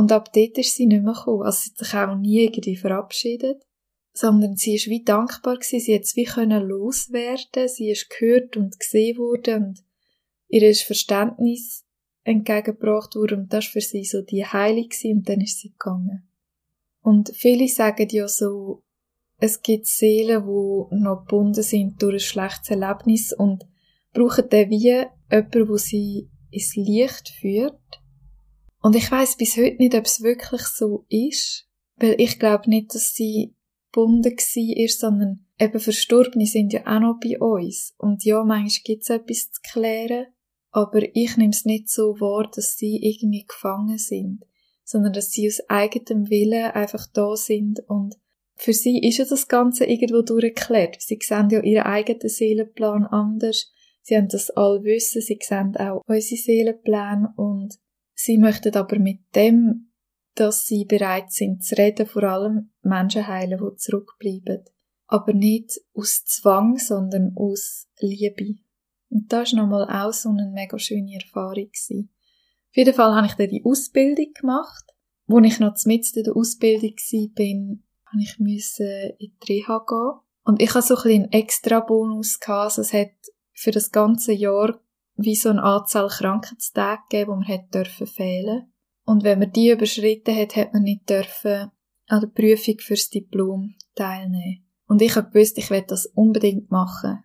Und 0.00 0.12
ab 0.12 0.32
dort 0.32 0.56
ist 0.56 0.76
sie 0.76 0.86
nicht 0.86 1.02
mehr 1.02 1.12
gekommen. 1.12 1.42
Also 1.42 1.60
sie 1.60 1.70
hat 1.72 1.78
sich 1.78 1.94
auch 1.94 2.16
nie 2.16 2.44
irgendwie 2.44 2.76
verabschiedet. 2.76 3.62
Sondern 4.14 4.56
sie 4.56 4.76
ist 4.76 4.86
wie 4.86 5.04
dankbar 5.04 5.56
gewesen. 5.56 5.78
Sie 5.78 5.94
hat 5.94 6.04
es 6.04 6.16
wie 6.16 6.24
können 6.24 6.66
loswerden. 6.66 7.68
Sie 7.68 7.90
ist 7.90 8.08
gehört 8.08 8.56
und 8.56 8.80
gesehen 8.80 9.18
worden 9.18 9.64
und 9.64 9.84
ihr 10.48 10.66
ist 10.70 10.84
Verständnis 10.84 11.84
entgegengebracht 12.24 13.14
worden 13.14 13.40
und 13.42 13.52
das 13.52 13.66
war 13.66 13.72
für 13.72 13.80
sie 13.82 14.04
so 14.04 14.22
die 14.22 14.46
Heilung 14.46 14.88
gewesen 14.88 15.18
und 15.18 15.28
dann 15.28 15.42
ist 15.42 15.60
sie 15.60 15.70
gegangen. 15.70 16.26
Und 17.02 17.32
viele 17.34 17.68
sagen 17.68 18.08
ja 18.10 18.26
so, 18.26 18.82
es 19.38 19.60
gibt 19.60 19.86
Seelen, 19.86 20.44
die 20.44 20.96
noch 20.96 21.26
gebunden 21.26 21.62
sind 21.62 22.00
durch 22.00 22.14
ein 22.14 22.20
schlechtes 22.20 22.70
Erlebnis 22.70 23.34
und 23.34 23.66
brauchen 24.14 24.48
dann 24.48 24.70
wie 24.70 24.76
jemanden, 25.28 25.68
wo 25.68 25.76
sie 25.76 26.30
ins 26.50 26.74
Licht 26.74 27.28
führt. 27.38 27.99
Und 28.82 28.96
ich 28.96 29.10
weiß 29.10 29.36
bis 29.36 29.56
heute 29.56 29.76
nicht, 29.76 29.94
ob 29.94 30.06
es 30.06 30.22
wirklich 30.22 30.62
so 30.62 31.04
ist, 31.08 31.66
weil 31.96 32.14
ich 32.18 32.38
glaube 32.38 32.70
nicht, 32.70 32.94
dass 32.94 33.14
sie 33.14 33.54
gebunden 33.92 34.32
war, 34.32 34.88
sondern 34.88 35.46
eben 35.58 35.80
Verstorbene 35.80 36.46
sind 36.46 36.72
ja 36.72 36.80
auch 36.86 37.00
noch 37.00 37.20
bei 37.22 37.38
uns. 37.38 37.94
Und 37.98 38.24
ja, 38.24 38.42
manchmal 38.42 38.82
gibt 38.84 39.02
es 39.02 39.10
etwas 39.10 39.52
zu 39.52 39.60
klären, 39.62 40.26
aber 40.70 41.02
ich 41.14 41.36
nehme 41.36 41.50
es 41.50 41.64
nicht 41.64 41.90
so 41.90 42.18
wahr, 42.20 42.50
dass 42.54 42.76
sie 42.76 42.96
irgendwie 43.02 43.44
gefangen 43.46 43.98
sind, 43.98 44.44
sondern 44.84 45.12
dass 45.12 45.30
sie 45.30 45.48
aus 45.48 45.60
eigenem 45.68 46.30
Willen 46.30 46.70
einfach 46.70 47.06
da 47.12 47.36
sind 47.36 47.80
und 47.88 48.16
für 48.60 48.74
sie 48.74 48.98
ist 48.98 49.16
ja 49.16 49.24
das 49.24 49.48
Ganze 49.48 49.86
irgendwo 49.86 50.20
durchgeklärt. 50.20 51.00
Sie 51.00 51.18
sehen 51.22 51.48
ja 51.48 51.62
ihren 51.62 51.84
eigenen 51.84 52.28
Seelenplan 52.28 53.06
anders. 53.06 53.72
Sie 54.02 54.14
haben 54.14 54.28
das 54.28 54.50
all 54.50 54.84
wissen. 54.84 55.22
Sie 55.22 55.38
sehen 55.40 55.74
auch 55.78 56.02
unsere 56.06 56.36
Seelenpläne 56.36 57.32
und 57.36 57.78
sie 58.24 58.38
möchten 58.38 58.74
aber 58.74 58.98
mit 58.98 59.20
dem, 59.34 59.92
dass 60.34 60.66
sie 60.66 60.84
bereit 60.84 61.32
sind 61.32 61.64
zu 61.64 61.76
reden, 61.76 62.06
vor 62.06 62.22
allem 62.24 62.70
Menschen 62.82 63.26
heilen, 63.26 63.58
die 63.58 63.76
zurückbleiben. 63.76 64.64
Aber 65.06 65.32
nicht 65.32 65.80
aus 65.94 66.24
Zwang, 66.24 66.78
sondern 66.78 67.32
aus 67.36 67.88
Liebe. 67.98 68.56
Und 69.08 69.32
das 69.32 69.52
war 69.52 69.62
nochmal 69.62 69.88
auch 69.90 70.12
so 70.12 70.28
eine 70.28 70.50
mega 70.52 70.78
schöne 70.78 71.14
Erfahrung. 71.14 71.66
Gewesen. 71.66 72.10
Auf 72.70 72.76
jeden 72.76 72.94
Fall 72.94 73.14
habe 73.14 73.26
ich 73.26 73.34
dann 73.34 73.48
die 73.48 73.64
Ausbildung 73.64 74.32
gemacht. 74.34 74.84
Wo 75.26 75.38
ich 75.40 75.58
noch 75.58 75.74
mitten 75.84 76.18
in 76.18 76.24
der 76.24 76.36
Ausbildung 76.36 76.92
war, 76.92 77.78
habe 78.06 78.22
ich 78.22 78.38
müssen 78.38 79.12
in 79.18 79.32
die 79.42 79.52
Reha 79.52 79.84
gehen. 79.86 80.20
Und 80.44 80.62
ich 80.62 80.74
hatte 80.74 80.86
so 80.86 80.96
ein 80.96 81.02
bisschen 81.02 81.22
einen 81.24 81.32
extra 81.32 81.80
Bonus 81.80 82.38
gehabt. 82.38 82.78
Also 82.78 82.82
es 82.82 82.92
hat 82.92 83.12
für 83.52 83.72
das 83.72 83.90
ganze 83.90 84.32
Jahr 84.32 84.80
wie 85.22 85.34
so 85.34 85.50
eine 85.50 85.62
Anzahl 85.62 86.08
Krankheitstage 86.08 87.02
gegeben, 87.08 87.30
wo 87.30 87.34
man 87.36 87.44
hätte 87.44 87.68
dürfen 87.72 88.06
fehlen. 88.06 88.72
Und 89.04 89.24
wenn 89.24 89.38
man 89.38 89.52
die 89.52 89.70
überschritten 89.70 90.36
hat, 90.36 90.56
hat 90.56 90.72
man 90.72 90.82
nicht 90.82 91.08
dürfen 91.08 91.70
an 92.06 92.20
der 92.20 92.28
Prüfung 92.28 92.78
fürs 92.78 93.08
Diplom 93.08 93.74
teilnehmen. 93.94 94.66
Und 94.86 95.02
ich 95.02 95.14
habe 95.16 95.30
gewusst, 95.30 95.58
ich 95.58 95.70
werde 95.70 95.88
das 95.88 96.06
unbedingt 96.06 96.70
machen. 96.70 97.22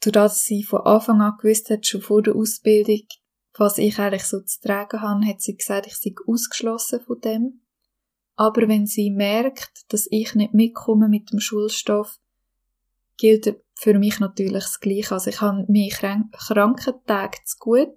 Dadurch, 0.00 0.24
dass 0.24 0.44
sie 0.44 0.62
von 0.62 0.80
Anfang 0.82 1.20
an 1.20 1.36
gewusst 1.40 1.70
hat, 1.70 1.86
schon 1.86 2.00
vor 2.00 2.22
der 2.22 2.34
Ausbildung, 2.34 3.02
was 3.58 3.78
ich 3.78 3.98
eigentlich 3.98 4.24
so 4.24 4.40
zu 4.40 4.60
tragen 4.60 5.00
habe, 5.00 5.26
hat 5.26 5.40
sie 5.40 5.56
gesagt, 5.56 5.86
ich 5.86 5.96
sei 5.96 6.14
ausgeschlossen 6.26 7.00
von 7.00 7.20
dem. 7.20 7.62
Aber 8.34 8.68
wenn 8.68 8.86
sie 8.86 9.10
merkt, 9.10 9.92
dass 9.92 10.06
ich 10.10 10.34
nicht 10.34 10.52
mitkomme 10.52 11.08
mit 11.08 11.32
dem 11.32 11.40
Schulstoff, 11.40 12.18
gilt 13.16 13.56
für 13.78 13.98
mich 13.98 14.20
natürlich 14.20 14.64
das 14.64 14.80
Gleiche. 14.80 15.12
Also 15.12 15.30
ich 15.30 15.40
habe 15.40 15.64
mehr 15.68 15.90
Krank 15.90 16.32
Krankentage 16.32 17.38
zu 17.44 17.56
gut, 17.58 17.88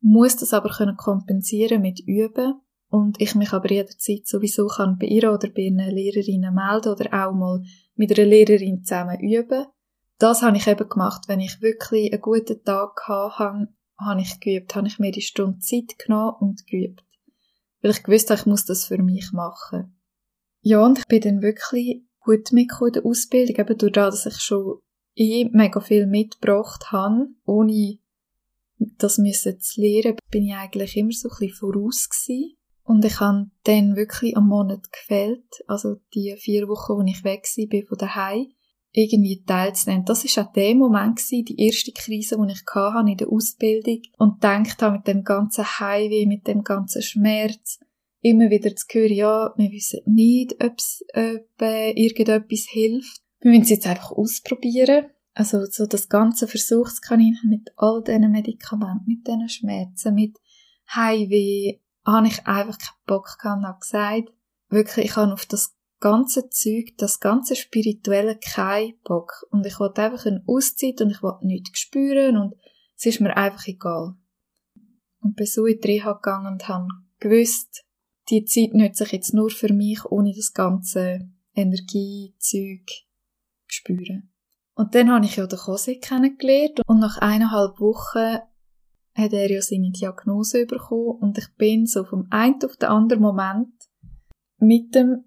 muss 0.00 0.36
das 0.36 0.54
aber 0.54 0.70
können 0.70 0.96
kompensieren 0.96 1.82
mit 1.82 2.00
Üben 2.06 2.60
und 2.88 3.20
ich 3.20 3.34
mich 3.34 3.52
aber 3.52 3.70
jederzeit 3.70 4.26
sowieso 4.26 4.66
kann 4.66 4.98
bei 4.98 5.06
ihr 5.06 5.32
oder 5.32 5.48
bei 5.48 5.66
einer 5.66 5.92
Lehrerin 5.92 6.52
melden 6.54 6.92
oder 6.92 7.26
auch 7.26 7.32
mal 7.32 7.62
mit 7.94 8.16
einer 8.16 8.28
Lehrerin 8.28 8.82
zusammen 8.84 9.20
üben. 9.20 9.66
Das 10.18 10.42
habe 10.42 10.56
ich 10.56 10.66
eben 10.66 10.88
gemacht, 10.88 11.24
wenn 11.28 11.40
ich 11.40 11.60
wirklich 11.60 12.12
einen 12.12 12.22
guten 12.22 12.62
Tag 12.64 13.00
hatte, 13.06 13.68
habe 13.98 14.20
ich 14.20 14.40
geübt, 14.40 14.74
habe 14.74 14.86
ich 14.86 14.98
mir 14.98 15.12
die 15.12 15.22
Stunde 15.22 15.58
Zeit 15.58 15.98
genommen 15.98 16.36
und 16.40 16.66
geübt 16.66 17.04
weil 17.82 17.92
ich 17.92 18.02
gewusst 18.02 18.30
habe, 18.30 18.40
ich 18.40 18.46
muss 18.46 18.64
das 18.64 18.84
für 18.84 18.98
mich 18.98 19.32
machen. 19.32 19.96
Ja, 20.62 20.84
und 20.84 20.98
ich 20.98 21.06
bin 21.06 21.20
dann 21.20 21.42
wirklich 21.42 22.02
gut 22.20 22.52
mitgekommen 22.52 22.88
in 22.88 22.92
der 22.94 23.06
Ausbildung, 23.06 23.56
eben 23.56 23.78
durch 23.78 23.92
das, 23.92 24.24
dass 24.24 24.34
ich 24.34 24.42
schon 24.42 24.80
eh 25.20 25.48
mega 25.52 25.80
viel 25.80 26.06
mitgebracht 26.06 26.90
habe, 26.92 27.28
ohne 27.44 27.98
das 28.78 29.18
müssen 29.18 29.60
zu 29.60 29.80
lernen, 29.80 30.16
bin 30.30 30.44
ich 30.44 30.54
eigentlich 30.54 30.96
immer 30.96 31.12
so 31.12 31.28
ein 31.28 31.36
bisschen 31.38 31.56
voraus 31.56 32.08
gewesen. 32.08 32.56
Und 32.82 33.04
ich 33.04 33.20
habe 33.20 33.50
dann 33.64 33.94
wirklich 33.94 34.36
am 34.36 34.48
Monat 34.48 34.90
gefällt, 34.90 35.44
also 35.68 35.96
die 36.14 36.34
vier 36.38 36.66
Wochen, 36.66 36.94
wo 36.94 37.02
ich 37.02 37.22
weg 37.22 37.44
war 37.44 37.86
von 37.86 37.98
daheim, 37.98 38.46
irgendwie 38.92 39.44
teilzunehmen. 39.44 40.04
Das 40.04 40.24
ist 40.24 40.38
auch 40.38 40.52
der 40.52 40.74
Moment 40.74 41.16
gewesen, 41.16 41.44
die 41.44 41.62
erste 41.64 41.92
Krise, 41.92 42.36
die 42.36 42.52
ich 42.52 42.62
hatte 42.74 43.10
in 43.10 43.16
der 43.16 43.28
Ausbildung 43.28 44.02
und 44.18 44.40
gedacht 44.40 44.82
habe, 44.82 44.96
mit 44.96 45.06
dem 45.06 45.22
ganzen 45.22 45.64
Heimweh, 45.64 46.26
mit 46.26 46.48
dem 46.48 46.64
ganzen 46.64 47.02
Schmerz, 47.02 47.78
immer 48.22 48.50
wieder 48.50 48.74
zu 48.74 48.86
hören, 48.90 49.12
ja, 49.12 49.54
wir 49.56 49.70
wissen 49.70 50.00
nicht, 50.06 50.56
ob 50.62 50.76
äh, 51.14 51.92
irgendetwas 51.92 52.66
hilft. 52.68 53.22
Wir 53.40 53.50
müssen 53.50 53.62
es 53.62 53.70
jetzt 53.70 53.86
einfach 53.86 54.12
ausprobieren. 54.12 55.06
Also 55.32 55.64
so 55.64 55.86
das 55.86 56.08
ganze 56.08 56.46
Versuchskaninchen 56.46 57.48
mit 57.48 57.72
all 57.76 58.02
diesen 58.02 58.30
Medikamenten, 58.30 59.04
mit 59.06 59.26
diesen 59.26 59.48
Schmerzen, 59.48 60.14
mit 60.14 60.36
Heimweh, 60.94 61.80
habe 62.04 62.26
ich 62.26 62.46
einfach 62.46 62.78
keinen 62.78 63.06
Bock 63.06 63.38
gehabt 63.40 63.64
und 63.64 63.80
gesagt, 63.80 64.32
wirklich, 64.68 65.06
ich 65.06 65.16
habe 65.16 65.32
auf 65.32 65.46
das 65.46 65.76
ganze 66.00 66.48
Zeug, 66.48 66.94
das 66.96 67.20
ganze 67.20 67.56
Spirituelle 67.56 68.38
kein 68.38 68.94
Bock. 69.04 69.46
Und 69.50 69.66
ich 69.66 69.78
wollte 69.78 70.02
einfach 70.02 70.26
eine 70.26 70.42
Auszeit 70.46 71.00
und 71.00 71.10
ich 71.10 71.22
wollte 71.22 71.46
nichts 71.46 71.78
spüren 71.78 72.36
und 72.36 72.54
es 72.96 73.06
ist 73.06 73.20
mir 73.20 73.36
einfach 73.36 73.66
egal. 73.66 74.14
Und 75.20 75.36
bin 75.36 75.46
so 75.46 75.66
in 75.66 75.80
die 75.80 75.88
Reha 75.88 76.12
gegangen 76.12 76.54
und 76.54 76.68
habe 76.68 76.88
gewusst, 77.18 77.84
die 78.30 78.44
Zeit 78.44 78.74
nütze 78.74 79.04
ich 79.04 79.12
jetzt 79.12 79.34
nur 79.34 79.50
für 79.50 79.72
mich, 79.72 80.04
ohne 80.06 80.32
das 80.34 80.52
ganze 80.52 81.28
Energiezeug 81.54 82.86
spüren. 83.72 84.32
Und 84.74 84.94
dann 84.94 85.10
habe 85.10 85.26
ich 85.26 85.36
ja 85.36 85.46
den 85.46 85.58
Jose 85.66 85.98
kennengelernt 85.98 86.80
und 86.86 87.00
nach 87.00 87.18
eineinhalb 87.18 87.78
Wochen 87.80 88.40
hat 89.14 89.32
er 89.32 89.50
ja 89.50 89.60
seine 89.60 89.90
Diagnose 89.90 90.66
bekommen 90.66 91.18
und 91.20 91.38
ich 91.38 91.48
bin 91.56 91.86
so 91.86 92.04
vom 92.04 92.26
einen 92.30 92.62
auf 92.64 92.76
den 92.76 92.88
anderen 92.88 93.22
Moment 93.22 93.72
mit 94.58 94.94
dem 94.94 95.24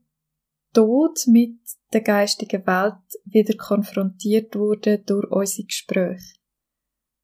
Tod, 0.74 1.20
mit 1.28 1.60
der 1.92 2.02
geistigen 2.02 2.66
Welt 2.66 2.96
wieder 3.26 3.56
konfrontiert 3.56 4.56
worden 4.56 5.04
durch 5.06 5.30
unsere 5.30 5.68
Gespräche. 5.68 6.36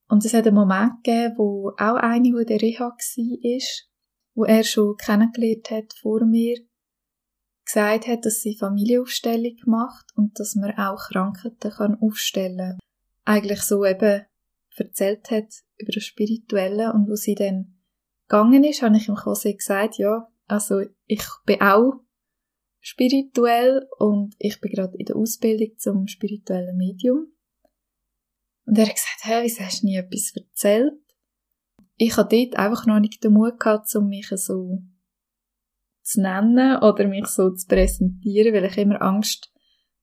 Und 0.08 0.26
es 0.26 0.34
hat 0.34 0.46
einen 0.46 0.56
Moment 0.56 1.04
gegeben, 1.04 1.36
wo 1.38 1.70
auch 1.78 1.96
eine, 1.96 2.32
die 2.32 2.46
der 2.46 2.62
Reha 2.62 2.90
war, 2.90 3.68
wo 4.36 4.44
er 4.44 4.64
schon 4.64 4.98
kennengelernt 4.98 5.72
hat 5.72 5.94
vor 6.00 6.26
mir, 6.26 6.58
gesagt 7.72 8.08
hat, 8.08 8.26
dass 8.26 8.42
sie 8.42 8.58
Familienaufstellung 8.58 9.56
macht 9.66 10.08
und 10.16 10.40
dass 10.40 10.56
man 10.56 10.78
auch 10.78 11.10
Krankheiten 11.10 11.72
kann 11.72 11.98
aufstellen 12.02 12.80
Eigentlich 13.26 13.62
so 13.62 13.86
eben 13.86 14.26
erzählt 14.76 15.30
hat 15.30 15.54
über 15.78 15.92
das 15.92 16.04
Spirituelle 16.04 16.94
und 16.94 17.08
wo 17.08 17.16
sie 17.16 17.36
dann 17.36 17.80
gegangen 18.28 18.64
ist, 18.64 18.82
habe 18.82 18.98
ich 18.98 19.08
ihm 19.08 19.16
quasi 19.16 19.54
gesagt, 19.54 19.98
ja, 19.98 20.28
also 20.48 20.82
ich 21.06 21.24
bin 21.46 21.62
auch 21.62 22.02
spirituell 22.80 23.88
und 23.98 24.36
ich 24.40 24.62
bin 24.62 24.72
gerade 24.72 24.98
in 24.98 25.06
der 25.06 25.18
Ausbildung 25.18 25.78
zum 25.78 26.08
spirituellen 26.08 26.78
Medium. 26.78 27.28
Und 28.66 28.78
er 28.78 28.86
hat 28.86 28.96
gesagt, 28.96 29.20
hey, 29.22 29.44
wieso 29.44 29.64
hast 29.64 29.84
du 29.84 29.88
nie 29.88 29.98
etwas 29.98 30.32
erzählt? 30.36 30.94
Ich 31.98 32.16
habe 32.18 32.30
dort 32.36 32.58
einfach 32.58 32.86
noch 32.86 33.00
nicht 33.00 33.24
den 33.24 33.34
Mut 33.34 33.60
gehabt, 33.60 33.94
um 33.96 34.08
mich 34.08 34.30
so 34.36 34.82
zu 36.10 36.22
nennen 36.22 36.82
oder 36.82 37.08
mich 37.08 37.28
so 37.28 37.52
zu 37.52 37.68
präsentieren, 37.68 38.54
weil 38.54 38.66
ich 38.66 38.78
immer 38.78 39.02
Angst 39.02 39.52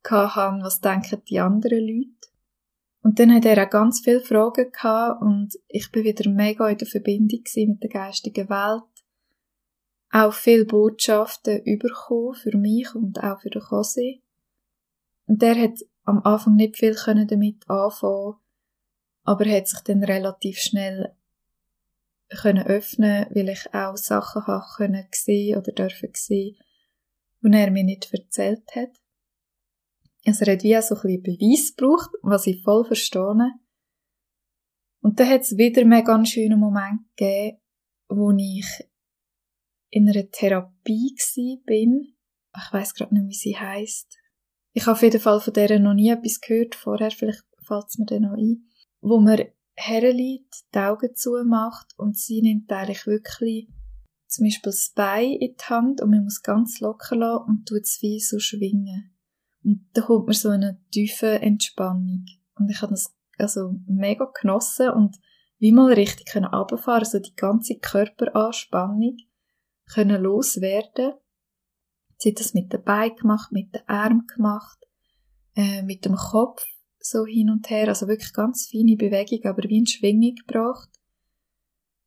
hatte, 0.08 0.62
was 0.62 0.80
denken 0.80 1.22
die 1.28 1.40
anderen 1.40 1.80
Leute. 1.80 2.10
Und 3.02 3.18
dann 3.18 3.34
hat 3.34 3.44
er 3.44 3.64
auch 3.64 3.70
ganz 3.70 4.00
viele 4.00 4.20
Fragen 4.20 4.70
gehabt 4.70 5.22
und 5.22 5.54
ich 5.68 5.90
bin 5.90 6.04
wieder 6.04 6.28
mega 6.30 6.68
in 6.68 6.78
der 6.78 6.86
Verbindung 6.86 7.42
mit 7.54 7.82
der 7.82 7.90
geistigen 7.90 8.48
Welt. 8.48 8.82
Auch 10.10 10.32
viele 10.32 10.64
Botschaften 10.64 11.62
überkommen 11.62 12.34
für 12.34 12.56
mich 12.56 12.94
und 12.94 13.22
auch 13.22 13.40
für 13.40 13.50
den 13.50 13.62
Jose. 13.68 14.20
Und 15.26 15.42
der 15.42 15.56
hat 15.56 15.78
am 16.04 16.20
Anfang 16.22 16.54
nicht 16.54 16.76
viel 16.76 16.94
damit 17.04 17.68
anfangen, 17.68 18.36
aber 19.24 19.50
hat 19.50 19.68
sich 19.68 19.80
dann 19.80 20.04
relativ 20.04 20.58
schnell 20.58 21.15
können 22.28 22.66
öffnen, 22.66 23.26
weil 23.30 23.48
ich 23.48 23.72
auch 23.72 23.96
Sachen 23.96 24.46
habe 24.46 24.64
können 24.76 25.06
sehen 25.12 25.58
oder 25.58 25.72
dürfen 25.72 26.10
sehen, 26.14 26.56
die 27.42 27.56
er 27.56 27.70
mir 27.70 27.84
nicht 27.84 28.12
erzählt 28.12 28.64
hat. 28.74 28.90
Also 30.26 30.44
er 30.44 30.54
hat 30.54 30.64
wie 30.64 30.76
auch 30.76 30.82
so 30.82 30.96
ein 30.96 31.02
bisschen 31.02 31.22
Beweis 31.22 31.76
gebraucht, 31.76 32.10
was 32.22 32.46
ich 32.46 32.62
voll 32.62 32.84
verstehe. 32.84 33.52
Und 35.00 35.20
dann 35.20 35.28
hat 35.28 35.42
es 35.42 35.56
wieder 35.56 35.82
einen 35.82 36.04
ganz 36.04 36.30
schönen 36.30 36.58
Moment 36.58 37.00
gegeben, 37.16 37.58
wo 38.08 38.32
ich 38.32 38.66
in 39.90 40.08
einer 40.08 40.28
Therapie 40.30 41.14
bin. 41.64 42.16
Ich 42.56 42.72
weiß 42.72 42.94
gerade 42.94 43.14
nicht, 43.14 43.28
wie 43.28 43.34
sie 43.34 43.56
heißt. 43.56 44.18
Ich 44.72 44.86
habe 44.86 44.92
auf 44.92 45.02
jeden 45.02 45.20
Fall 45.20 45.40
von 45.40 45.54
der 45.54 45.78
noch 45.78 45.94
nie 45.94 46.10
etwas 46.10 46.40
gehört 46.40 46.74
vorher, 46.74 47.10
vielleicht 47.10 47.44
fällt 47.66 47.86
es 47.88 47.98
mir 47.98 48.06
dann 48.06 48.22
noch 48.22 48.36
ein. 48.36 48.68
Wo 49.00 49.20
man 49.20 49.44
herliegt, 49.76 50.64
die 50.74 50.78
Augen 50.78 51.14
zumacht 51.14 51.94
und 51.96 52.18
sie 52.18 52.42
nimmt 52.42 52.72
eigentlich 52.72 53.06
wirklich 53.06 53.68
zum 54.26 54.44
Beispiel 54.46 54.72
das 54.72 54.92
Bein 54.94 55.32
in 55.32 55.54
die 55.54 55.64
Hand 55.64 56.00
und 56.00 56.10
man 56.10 56.24
muss 56.24 56.42
ganz 56.42 56.80
locker 56.80 57.16
lassen 57.16 57.44
und 57.46 57.68
tut 57.68 57.82
es 57.82 57.98
wie 58.02 58.18
so 58.18 58.38
schwingen. 58.38 59.14
Und 59.62 59.88
da 59.92 60.02
kommt 60.02 60.26
man 60.26 60.34
so 60.34 60.48
eine 60.48 60.80
tiefe 60.90 61.40
Entspannung. 61.40 62.24
Und 62.58 62.70
ich 62.70 62.82
habe 62.82 62.92
das 62.92 63.14
also 63.38 63.74
mega 63.86 64.30
genossen 64.40 64.90
und 64.90 65.16
wie 65.58 65.72
mal 65.72 65.92
richtig 65.92 66.26
können 66.26 66.46
runterfahren, 66.46 67.04
so 67.04 67.18
die 67.18 67.34
ganze 67.34 67.78
Körperanspannung 67.78 69.16
können 69.92 70.22
loswerden. 70.22 71.12
Sie 72.18 72.30
hat 72.30 72.40
das 72.40 72.54
mit 72.54 72.72
den 72.72 72.82
Beinen 72.82 73.16
gemacht, 73.16 73.52
mit 73.52 73.74
den 73.74 73.88
Armen 73.88 74.26
gemacht, 74.26 74.78
äh, 75.54 75.82
mit 75.82 76.04
dem 76.04 76.16
Kopf 76.16 76.64
so 77.08 77.24
hin 77.26 77.50
und 77.50 77.68
her, 77.70 77.88
also 77.88 78.08
wirklich 78.08 78.32
ganz 78.32 78.68
feine 78.70 78.96
Bewegung, 78.96 79.44
aber 79.44 79.68
wie 79.68 79.78
in 79.78 79.86
Schwingung 79.86 80.34
gebracht. 80.34 80.90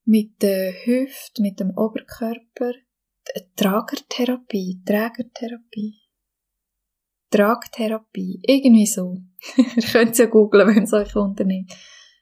Mit 0.06 0.42
der 0.42 0.74
Hüfte, 0.86 1.42
mit 1.42 1.60
dem 1.60 1.72
Oberkörper, 1.78 2.74
Tragertherapie, 3.56 4.82
Trägertherapie. 4.86 6.10
Tragtherapie, 7.30 8.42
irgendwie 8.44 8.88
so. 8.88 9.18
Ihr 9.58 9.84
könnt 9.84 10.12
es 10.12 10.18
ja 10.18 10.26
googlen, 10.26 10.68
wenn 10.68 10.84
es 10.84 10.94
euch 10.94 11.16
unternimmt. 11.16 11.72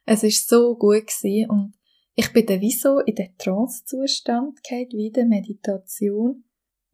Es 0.05 0.23
ist 0.23 0.49
so 0.49 0.75
gut 0.75 1.07
gewesen 1.07 1.49
und 1.49 1.73
ich 2.15 2.33
bin 2.33 2.45
dann 2.45 2.61
wie 2.61 2.71
so 2.71 2.99
in 2.99 3.15
den 3.15 3.37
Trance-Zustand 3.37 4.59
wie 4.91 5.11
der 5.11 5.25
Meditation 5.25 6.43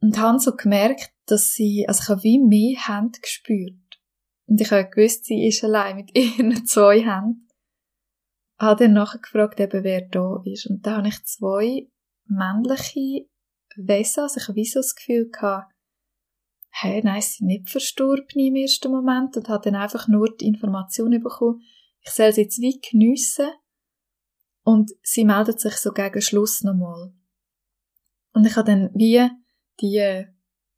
und 0.00 0.18
habe 0.18 0.38
so 0.38 0.54
gemerkt, 0.54 1.12
dass 1.26 1.54
sie, 1.54 1.86
also 1.88 2.02
ich 2.02 2.08
habe 2.08 2.22
wie 2.22 2.38
mehr 2.38 2.76
Hände 2.86 3.18
gespürt. 3.20 3.74
Und 4.46 4.60
ich 4.60 4.70
habe 4.70 4.88
gewusst, 4.88 5.24
sie 5.24 5.46
ist 5.46 5.64
allein 5.64 5.96
mit 5.96 6.10
ihren 6.16 6.64
zwei 6.66 7.00
Händen. 7.00 7.48
Habe 8.58 8.84
dann 8.84 8.92
nachher 8.92 9.18
gefragt, 9.18 9.58
eben, 9.60 9.82
wer 9.82 10.02
da 10.08 10.40
ist. 10.44 10.66
Und 10.66 10.86
da 10.86 10.98
habe 10.98 11.08
ich 11.08 11.24
zwei 11.24 11.88
männliche 12.26 13.26
Wesen, 13.76 14.22
also 14.22 14.40
ich 14.40 14.48
habe 14.48 14.62
das 14.62 14.94
Gefühl 14.94 15.30
gehabt, 15.30 15.72
hey, 16.70 17.02
nein, 17.02 17.20
sie 17.20 17.38
sind 17.38 17.46
nicht 17.46 17.70
verstorben 17.70 18.38
im 18.38 18.56
ersten 18.56 18.90
Moment 18.90 19.36
und 19.36 19.48
habe 19.48 19.70
dann 19.70 19.80
einfach 19.80 20.08
nur 20.08 20.34
die 20.34 20.46
Information 20.46 21.10
bekommen, 21.10 21.60
ich 22.00 22.10
soll 22.10 22.32
sie 22.32 22.42
jetzt 22.42 22.60
wie 22.60 22.80
geniessen 22.80 23.48
und 24.62 24.92
sie 25.02 25.24
meldet 25.24 25.60
sich 25.60 25.76
so 25.76 25.92
gegen 25.92 26.20
Schluss 26.20 26.62
nochmal. 26.62 27.12
Und 28.32 28.46
ich 28.46 28.56
habe 28.56 28.70
dann 28.70 28.90
wie 28.94 29.28
die 29.80 30.26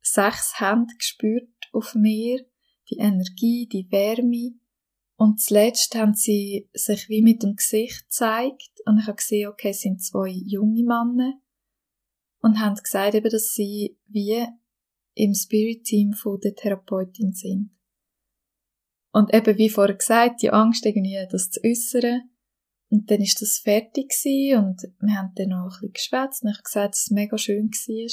sechs 0.00 0.60
Hände 0.60 0.94
gespürt 0.96 1.50
auf 1.72 1.94
mir, 1.94 2.44
die 2.90 2.98
Energie, 2.98 3.66
die 3.66 3.90
Wärme. 3.90 4.54
Und 5.16 5.40
zuletzt 5.40 5.94
haben 5.94 6.14
sie 6.14 6.68
sich 6.72 7.08
wie 7.08 7.22
mit 7.22 7.42
dem 7.42 7.56
Gesicht 7.56 8.04
gezeigt 8.04 8.80
und 8.84 8.98
ich 8.98 9.06
habe 9.06 9.16
gesehen, 9.16 9.48
okay, 9.48 9.70
es 9.70 9.80
sind 9.80 10.02
zwei 10.02 10.28
junge 10.28 10.82
Männer 10.82 11.40
und 12.40 12.60
haben 12.60 12.76
gesagt 12.76 13.14
eben, 13.14 13.30
dass 13.30 13.54
sie 13.54 13.98
wie 14.06 14.46
im 15.14 15.34
Spirit-Team 15.34 16.14
der 16.42 16.54
Therapeutin 16.54 17.32
sind. 17.32 17.70
Und 19.10 19.32
eben, 19.32 19.56
wie 19.56 19.70
vorher 19.70 19.96
gesagt, 19.96 20.42
die 20.42 20.50
Angst 20.50 20.84
irgendwie, 20.84 21.26
das 21.30 21.50
zu 21.50 21.60
äußern. 21.64 22.28
Und 22.90 23.10
dann 23.10 23.22
ist 23.22 23.40
das 23.40 23.58
fertig 23.58 24.10
gewesen 24.10 24.64
und 24.64 24.82
wir 25.00 25.14
haben 25.14 25.32
dann 25.34 25.48
noch 25.48 25.64
ein 25.64 25.68
bisschen 25.70 25.92
geschwätzt 25.92 26.44
und 26.44 26.50
ich 26.50 26.56
habe 26.56 26.62
gesagt, 26.62 26.94
dass 26.94 27.00
es 27.04 27.10
mega 27.10 27.36
schön 27.38 27.70
war. 27.70 28.10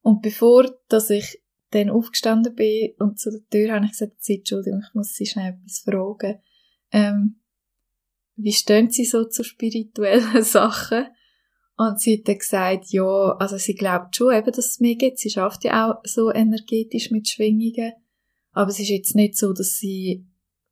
Und 0.00 0.22
bevor, 0.22 0.70
dass 0.88 1.10
ich 1.10 1.42
dann 1.70 1.90
aufgestanden 1.90 2.54
bin 2.54 2.92
und 2.98 3.18
zu 3.18 3.30
der 3.30 3.46
Tür 3.50 3.74
habe 3.74 3.84
ich 3.84 3.92
gesagt, 3.92 4.16
Entschuldigung, 4.26 4.82
ich 4.86 4.94
muss 4.94 5.14
Sie 5.14 5.26
schnell 5.26 5.54
etwas 5.54 5.80
fragen. 5.80 6.40
Ähm, 6.92 7.40
wie 8.36 8.52
stehen 8.52 8.90
Sie 8.90 9.04
so 9.04 9.24
zu 9.24 9.44
spirituellen 9.44 10.42
Sachen? 10.42 11.06
Und 11.76 12.00
sie 12.00 12.18
hat 12.18 12.26
dann 12.26 12.38
gesagt, 12.38 12.90
ja, 12.90 13.36
also 13.38 13.56
sie 13.56 13.74
glaubt 13.74 14.16
schon 14.16 14.34
eben, 14.34 14.50
dass 14.50 14.66
es 14.66 14.80
mehr 14.80 14.96
gibt. 14.96 15.18
Sie 15.18 15.30
schafft 15.30 15.62
ja 15.62 15.88
auch 15.88 16.00
so 16.02 16.32
energetisch 16.32 17.12
mit 17.12 17.28
Schwingungen. 17.28 17.92
Aber 18.50 18.70
es 18.70 18.80
ist 18.80 18.88
jetzt 18.88 19.14
nicht 19.14 19.36
so, 19.36 19.52
dass 19.52 19.76
sie 19.76 20.26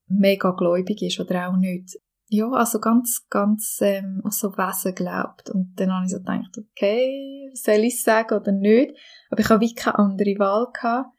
mega 0.08 0.50
gläubig 0.50 1.00
ist 1.02 1.20
oder 1.20 1.48
auch 1.48 1.56
nicht. 1.56 1.96
Ja, 2.28 2.50
also 2.50 2.80
ganz, 2.80 3.26
ganz 3.30 3.78
ähm, 3.82 4.22
so 4.30 4.52
Wesen 4.56 4.94
glaubt. 4.94 5.48
Und 5.50 5.74
dann 5.76 5.92
habe 5.92 6.06
ich 6.06 6.12
so 6.12 6.18
gedacht, 6.18 6.58
okay, 6.58 7.50
soll 7.54 7.84
ich 7.84 7.94
es 7.94 8.02
sagen 8.02 8.34
oder 8.34 8.50
nicht? 8.50 8.96
Aber 9.30 9.40
ich 9.40 9.48
habe 9.48 9.60
wie 9.60 9.74
keine 9.74 9.98
andere 9.98 10.38
Wahl 10.38 10.66
gehabt. 10.72 11.10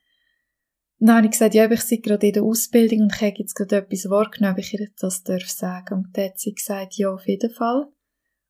Und 0.99 1.07
dann 1.07 1.17
habe 1.17 1.27
ich 1.27 1.31
gesagt, 1.31 1.53
ja, 1.53 1.69
ich 1.69 1.81
sei 1.81 1.97
gerade 1.97 2.27
in 2.27 2.33
der 2.33 2.43
Ausbildung 2.43 3.01
und 3.01 3.15
ich 3.15 3.21
habe 3.21 3.35
jetzt 3.37 3.53
gerade 3.53 3.77
etwas 3.77 4.09
wahrgenommen, 4.09 4.53
ob 4.53 4.59
ich 4.59 4.73
ihr 4.73 4.89
das 4.99 5.23
darf 5.23 5.47
sagen. 5.47 5.93
Und 5.93 6.17
dann 6.17 6.25
hat 6.25 6.39
sie 6.39 6.53
gesagt, 6.53 6.95
ja, 6.95 7.09
auf 7.09 7.25
jeden 7.27 7.51
Fall. 7.51 7.87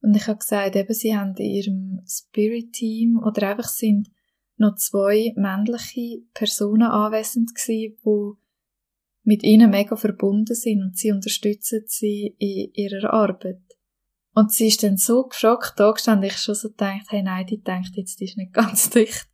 Und 0.02 0.15
ich 0.15 0.28
habe 0.28 0.39
gesagt, 0.39 0.76
eben, 0.76 0.93
sie 0.93 1.15
haben 1.15 1.36
in 1.36 1.46
ihrem 1.46 2.02
Spirit-Team 2.08 3.20
oder 3.24 3.50
einfach 3.50 3.67
sind 3.67 4.10
noch 4.56 4.76
zwei 4.76 5.34
männliche 5.36 6.24
Personen 6.34 6.89
anwesend 6.89 7.54
gewesen, 7.54 7.98
die 8.04 8.47
mit 9.28 9.44
ihnen 9.44 9.70
mega 9.70 9.96
verbunden 9.96 10.56
sind 10.56 10.82
und 10.82 10.98
sie 10.98 11.12
unterstützen 11.12 11.84
sie 11.88 12.36
in 12.40 12.72
ihrer 12.74 13.13
Arbeit. 13.13 13.62
Und 14.34 14.52
sie 14.52 14.68
ist 14.68 14.84
dann 14.84 14.98
so 14.98 15.26
geschockt 15.26 15.74
da 15.78 15.92
gestanden, 15.92 16.28
ich 16.28 16.38
schon 16.38 16.56
so 16.56 16.70
gedacht, 16.70 17.08
hey 17.10 17.24
nein, 17.24 17.46
die 17.46 17.62
denkt 17.62 17.92
jetzt, 17.96 18.20
die 18.20 18.26
ist 18.26 18.38
nicht 18.38 18.54
ganz 18.54 18.90
dicht. 18.90 19.28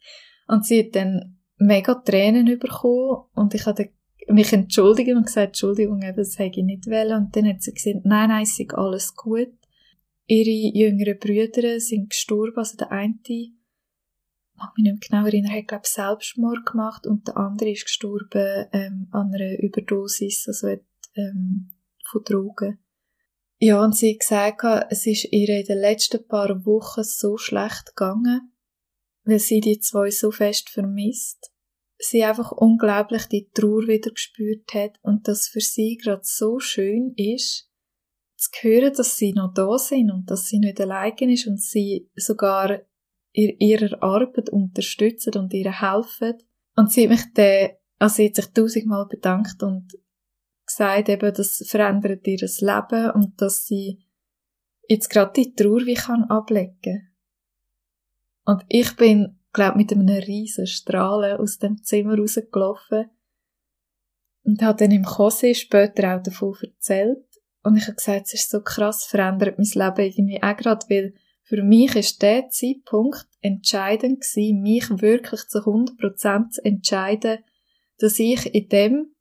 Und 0.48 0.66
sie 0.66 0.80
hat 0.80 0.96
dann 0.96 1.40
mega 1.58 1.96
Tränen 1.96 2.60
bekommen 2.60 3.26
und 3.36 3.54
ich 3.54 3.66
habe 3.66 3.90
mich 4.28 4.52
entschuldigt 4.54 5.12
und 5.12 5.26
gesagt, 5.26 5.48
Entschuldigung, 5.48 6.02
eben, 6.02 6.16
das 6.16 6.40
hätte 6.40 6.60
ich 6.60 6.66
nicht 6.66 6.88
wollen. 6.88 7.26
Und 7.26 7.36
dann 7.36 7.48
hat 7.48 7.62
sie 7.62 7.74
gesagt, 7.74 8.06
nein, 8.06 8.30
nein, 8.30 8.44
es 8.44 8.60
ist 8.60 8.74
alles 8.74 9.16
gut 9.16 9.54
ihre 10.26 10.78
jüngeren 10.78 11.20
Brüder 11.20 11.80
sind 11.80 12.10
gestorben, 12.10 12.58
also 12.58 12.78
der 12.78 12.92
eine 12.92 13.20
mag 14.56 14.78
mich 14.78 14.84
nicht 14.84 15.12
mehr 15.12 15.22
genau 15.22 15.28
erinnern, 15.28 15.54
hat, 15.54 15.68
glaube 15.68 15.88
Selbstmord 15.88 16.66
gemacht 16.66 17.08
und 17.08 17.28
der 17.28 17.38
andere 17.38 17.72
ist 17.72 17.86
gestorben 17.86 18.68
ähm, 18.72 19.08
an 19.12 19.34
einer 19.34 19.60
Überdosis, 19.60 20.46
also 20.48 20.70
hat, 20.70 20.84
ähm, 21.16 21.74
von 22.10 22.24
Drogen. 22.24 22.80
Ja, 23.58 23.84
und 23.84 23.96
sie 23.96 24.14
hat 24.14 24.20
gesagt, 24.20 24.92
es 24.92 25.06
ist 25.08 25.32
ihr 25.32 25.50
in 25.60 25.66
den 25.66 25.80
letzten 25.80 26.28
paar 26.28 26.66
Wochen 26.66 27.04
so 27.04 27.38
schlecht 27.38 27.96
gegangen, 27.96 28.52
weil 29.24 29.40
sie 29.40 29.62
die 29.62 29.80
zwei 29.80 30.10
so 30.10 30.32
fest 30.32 30.70
vermisst. 30.70 31.52
Sie 31.98 32.24
einfach 32.24 32.52
unglaublich 32.52 33.28
die 33.28 33.50
Trauer 33.54 33.88
wieder 33.88 34.12
gespürt 34.12 34.74
hat 34.74 35.00
und 35.02 35.28
das 35.28 35.48
für 35.48 35.62
sie 35.62 35.96
gerade 35.96 36.24
so 36.24 36.60
schön 36.60 37.14
ist, 37.16 37.70
zu 38.36 38.50
hören, 38.62 38.94
dass 38.94 39.18
sie 39.18 39.32
noch 39.32 39.54
da 39.54 39.78
sind 39.78 40.12
und 40.12 40.30
dass 40.30 40.48
sie 40.48 40.60
nicht 40.60 40.82
allein 40.82 41.14
ist 41.30 41.48
und 41.48 41.62
sie 41.62 42.10
sogar 42.16 42.82
in 43.34 43.58
ihrer 43.60 44.02
Arbeit 44.02 44.50
unterstützen 44.50 45.38
und 45.38 45.54
ihr 45.54 45.82
helfen. 45.82 46.36
Und 46.76 46.92
sie 46.92 47.04
hat 47.04 47.10
mich 47.10 47.34
dann, 47.34 47.70
also 48.00 48.16
sie 48.16 48.28
hat 48.28 48.36
sich 48.36 48.48
tausendmal 48.54 49.08
bedankt 49.08 49.62
und 49.64 49.92
gesagt 50.66 51.10
eben, 51.10 51.34
das 51.34 51.64
verändert 51.68 52.26
ihr 52.26 52.38
Leben 52.38 53.12
und 53.12 53.42
dass 53.42 53.66
sie 53.66 54.00
jetzt 54.88 55.10
gerade 55.10 55.34
die 55.36 55.54
Trauer 55.54 55.86
wie 55.86 55.96
kann 55.96 56.24
ablegen. 56.26 57.10
Und 58.46 58.64
ich 58.70 58.96
bin, 58.96 59.40
glaub, 59.52 59.76
mit 59.76 59.92
einem 59.92 60.08
riesen 60.08 60.68
Strahlen 60.68 61.38
aus 61.38 61.58
dem 61.58 61.82
Zimmer 61.84 62.18
rausgelaufen 62.18 63.10
und 64.44 64.62
habe 64.62 64.78
dann 64.78 64.92
im 64.92 65.06
Kose 65.06 65.56
später 65.56 66.16
auch 66.16 66.24
davon 66.24 66.56
erzählt. 66.62 67.26
Und 67.64 67.78
ich 67.78 67.84
habe 67.84 67.96
gesagt, 67.96 68.28
es 68.28 68.34
ist 68.34 68.50
so 68.50 68.62
krass, 68.62 69.06
verändert 69.06 69.58
mein 69.58 69.68
Leben 69.74 70.06
irgendwie 70.06 70.44
auch 70.44 70.58
gerade, 70.58 70.86
weil 70.90 71.14
für 71.44 71.62
mich 71.62 71.96
ist 71.96 72.22
der 72.22 72.50
Zeitpunkt 72.50 73.28
entscheidend 73.42 74.22
gewesen, 74.22 74.62
mich 74.62 74.90
wirklich 75.02 75.42
zu 75.48 75.60
100% 75.60 76.50
zu 76.50 76.66
entscheiden, 76.66 77.40
dass 78.00 78.18
ich 78.18 78.54
in 78.54 78.70
dem 78.70 79.16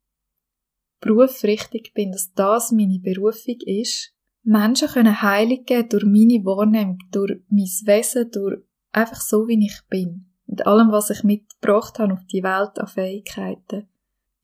Beruf 1.00 1.42
richtig 1.42 1.92
bin, 1.94 2.12
dass 2.12 2.32
das 2.32 2.70
meine 2.70 3.00
Berufung 3.00 3.56
ist. 3.66 4.14
Menschen 4.44 4.88
können 4.88 5.20
Heilung 5.20 5.64
geben 5.64 5.88
durch 5.88 6.04
meine 6.04 6.44
Wahrnehmung, 6.44 6.98
durch 7.10 7.40
mein 7.48 7.66
Wesen, 7.66 8.30
durch 8.30 8.62
einfach 8.92 9.20
so, 9.20 9.48
wie 9.48 9.64
ich 9.64 9.80
bin. 9.88 10.32
Mit 10.46 10.66
allem, 10.66 10.92
was 10.92 11.10
ich 11.10 11.24
mitgebracht 11.24 11.98
habe 11.98 12.12
auf 12.12 12.24
die 12.30 12.42
Welt 12.42 12.78
an 12.78 12.86
Fähigkeiten. 12.86 13.88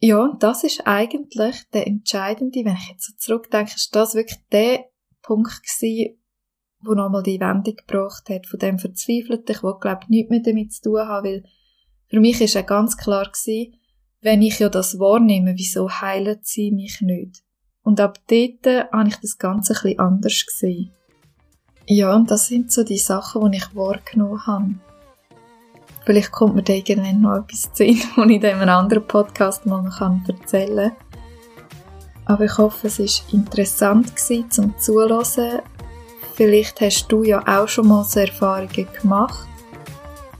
Ja, 0.00 0.22
und 0.22 0.42
das 0.42 0.64
ist 0.64 0.86
eigentlich 0.86 1.68
der 1.72 1.86
entscheidende, 1.86 2.64
wenn 2.64 2.74
ich 2.74 2.90
jetzt 2.90 3.06
so 3.06 3.12
zurückdenke, 3.16 3.74
ist 3.74 3.94
das 3.94 4.14
wirklich 4.14 4.38
der 4.50 4.84
Punkt 5.22 5.62
gewesen, 5.62 6.17
wo 6.80 6.94
nochmal 6.94 7.22
die 7.22 7.40
Wendung 7.40 7.74
gebracht 7.76 8.28
hat, 8.28 8.46
von 8.46 8.58
dem 8.58 8.78
Verzweifelten. 8.78 9.54
Ich 9.54 9.62
wollte, 9.62 9.80
glaube 9.80 10.06
nichts 10.08 10.30
mehr 10.30 10.40
damit 10.40 10.72
zu 10.72 10.82
tun 10.82 11.00
haben, 11.00 11.26
weil 11.26 11.44
für 12.08 12.20
mich 12.20 12.40
ist 12.40 12.54
ja 12.54 12.62
ganz 12.62 12.96
klar 12.96 13.24
gewesen, 13.24 13.74
wenn 14.20 14.42
ich 14.42 14.58
ja 14.58 14.68
das 14.68 14.98
wahrnehme, 14.98 15.54
wieso 15.56 15.88
heilen 15.90 16.38
sie 16.42 16.72
mich 16.72 17.00
nicht? 17.00 17.42
Und 17.82 18.00
ab 18.00 18.18
dort 18.28 18.92
habe 18.92 19.08
ich 19.08 19.16
das 19.16 19.38
Ganze 19.38 19.72
ein 19.74 19.82
bisschen 19.82 19.98
anders 19.98 20.46
gesehen. 20.46 20.92
Ja, 21.86 22.14
und 22.14 22.30
das 22.30 22.48
sind 22.48 22.70
so 22.70 22.84
die 22.84 22.98
Sachen, 22.98 23.50
die 23.50 23.58
ich 23.58 23.74
wahrgenommen 23.74 24.46
habe. 24.46 24.74
Vielleicht 26.04 26.32
kommt 26.32 26.54
mir 26.54 26.62
da 26.62 26.72
irgendwann 26.72 27.20
noch 27.20 27.36
etwas 27.36 27.72
zu 27.72 27.84
Sinn, 27.84 27.98
das 28.16 28.26
ich 28.26 28.32
in 28.32 28.44
einem 28.44 28.68
anderen 28.68 29.06
Podcast 29.06 29.66
mal 29.66 29.82
noch 29.82 30.00
erzählen 30.00 30.90
kann. 30.90 31.08
Aber 32.26 32.44
ich 32.44 32.58
hoffe, 32.58 32.88
es 32.88 32.98
war 32.98 33.32
interessant 33.32 34.12
zum 34.50 34.78
Zuhören 34.78 35.62
Vielleicht 36.38 36.80
hast 36.80 37.08
du 37.08 37.24
ja 37.24 37.42
auch 37.48 37.66
schon 37.66 37.88
mal 37.88 38.04
so 38.04 38.20
Erfahrungen 38.20 38.86
gemacht, 39.02 39.48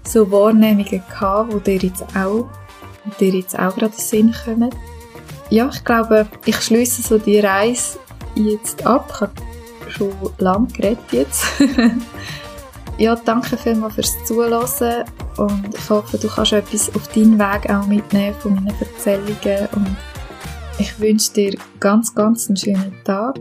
so 0.05 0.31
Wahrnehmungen 0.31 1.03
gehabt, 1.11 1.53
die 1.67 1.77
dir 1.77 1.89
jetzt 1.89 2.05
auch, 2.17 2.49
dir 3.19 3.35
jetzt 3.35 3.59
auch 3.59 3.75
gerade 3.75 3.87
in 3.87 3.91
den 3.91 3.99
Sinn 3.99 4.35
kommen. 4.45 4.71
Ja, 5.51 5.69
ich 5.75 5.85
glaube, 5.85 6.29
ich 6.45 6.55
schließe 6.61 7.03
so 7.03 7.19
die 7.19 7.41
Reise 7.41 7.99
jetzt 8.37 8.87
ab. 8.87 9.09
Ich 9.11 9.21
habe 9.23 9.33
schon 9.89 10.13
lange 10.39 10.69
geredet 10.69 11.03
jetzt. 11.11 11.45
ja, 12.99 13.17
danke 13.17 13.57
vielmals 13.57 13.95
fürs 13.95 14.25
Zuhören 14.25 15.05
und 15.37 15.75
ich 15.75 15.91
hoffe, 15.91 16.17
du 16.17 16.29
kannst 16.29 16.53
etwas 16.53 16.95
auf 16.95 17.09
deinen 17.09 17.41
Weg 17.41 17.69
auch 17.69 17.89
mitnehmen 17.89 18.37
von 18.39 18.55
meinen 18.55 18.73
Erzählungen 18.79 19.69
und 19.75 19.97
ich 20.79 21.01
wünsche 21.01 21.33
dir 21.33 21.59
ganz, 21.81 22.15
ganz 22.15 22.47
einen 22.47 22.57
schönen 22.57 22.95
Tag 23.03 23.41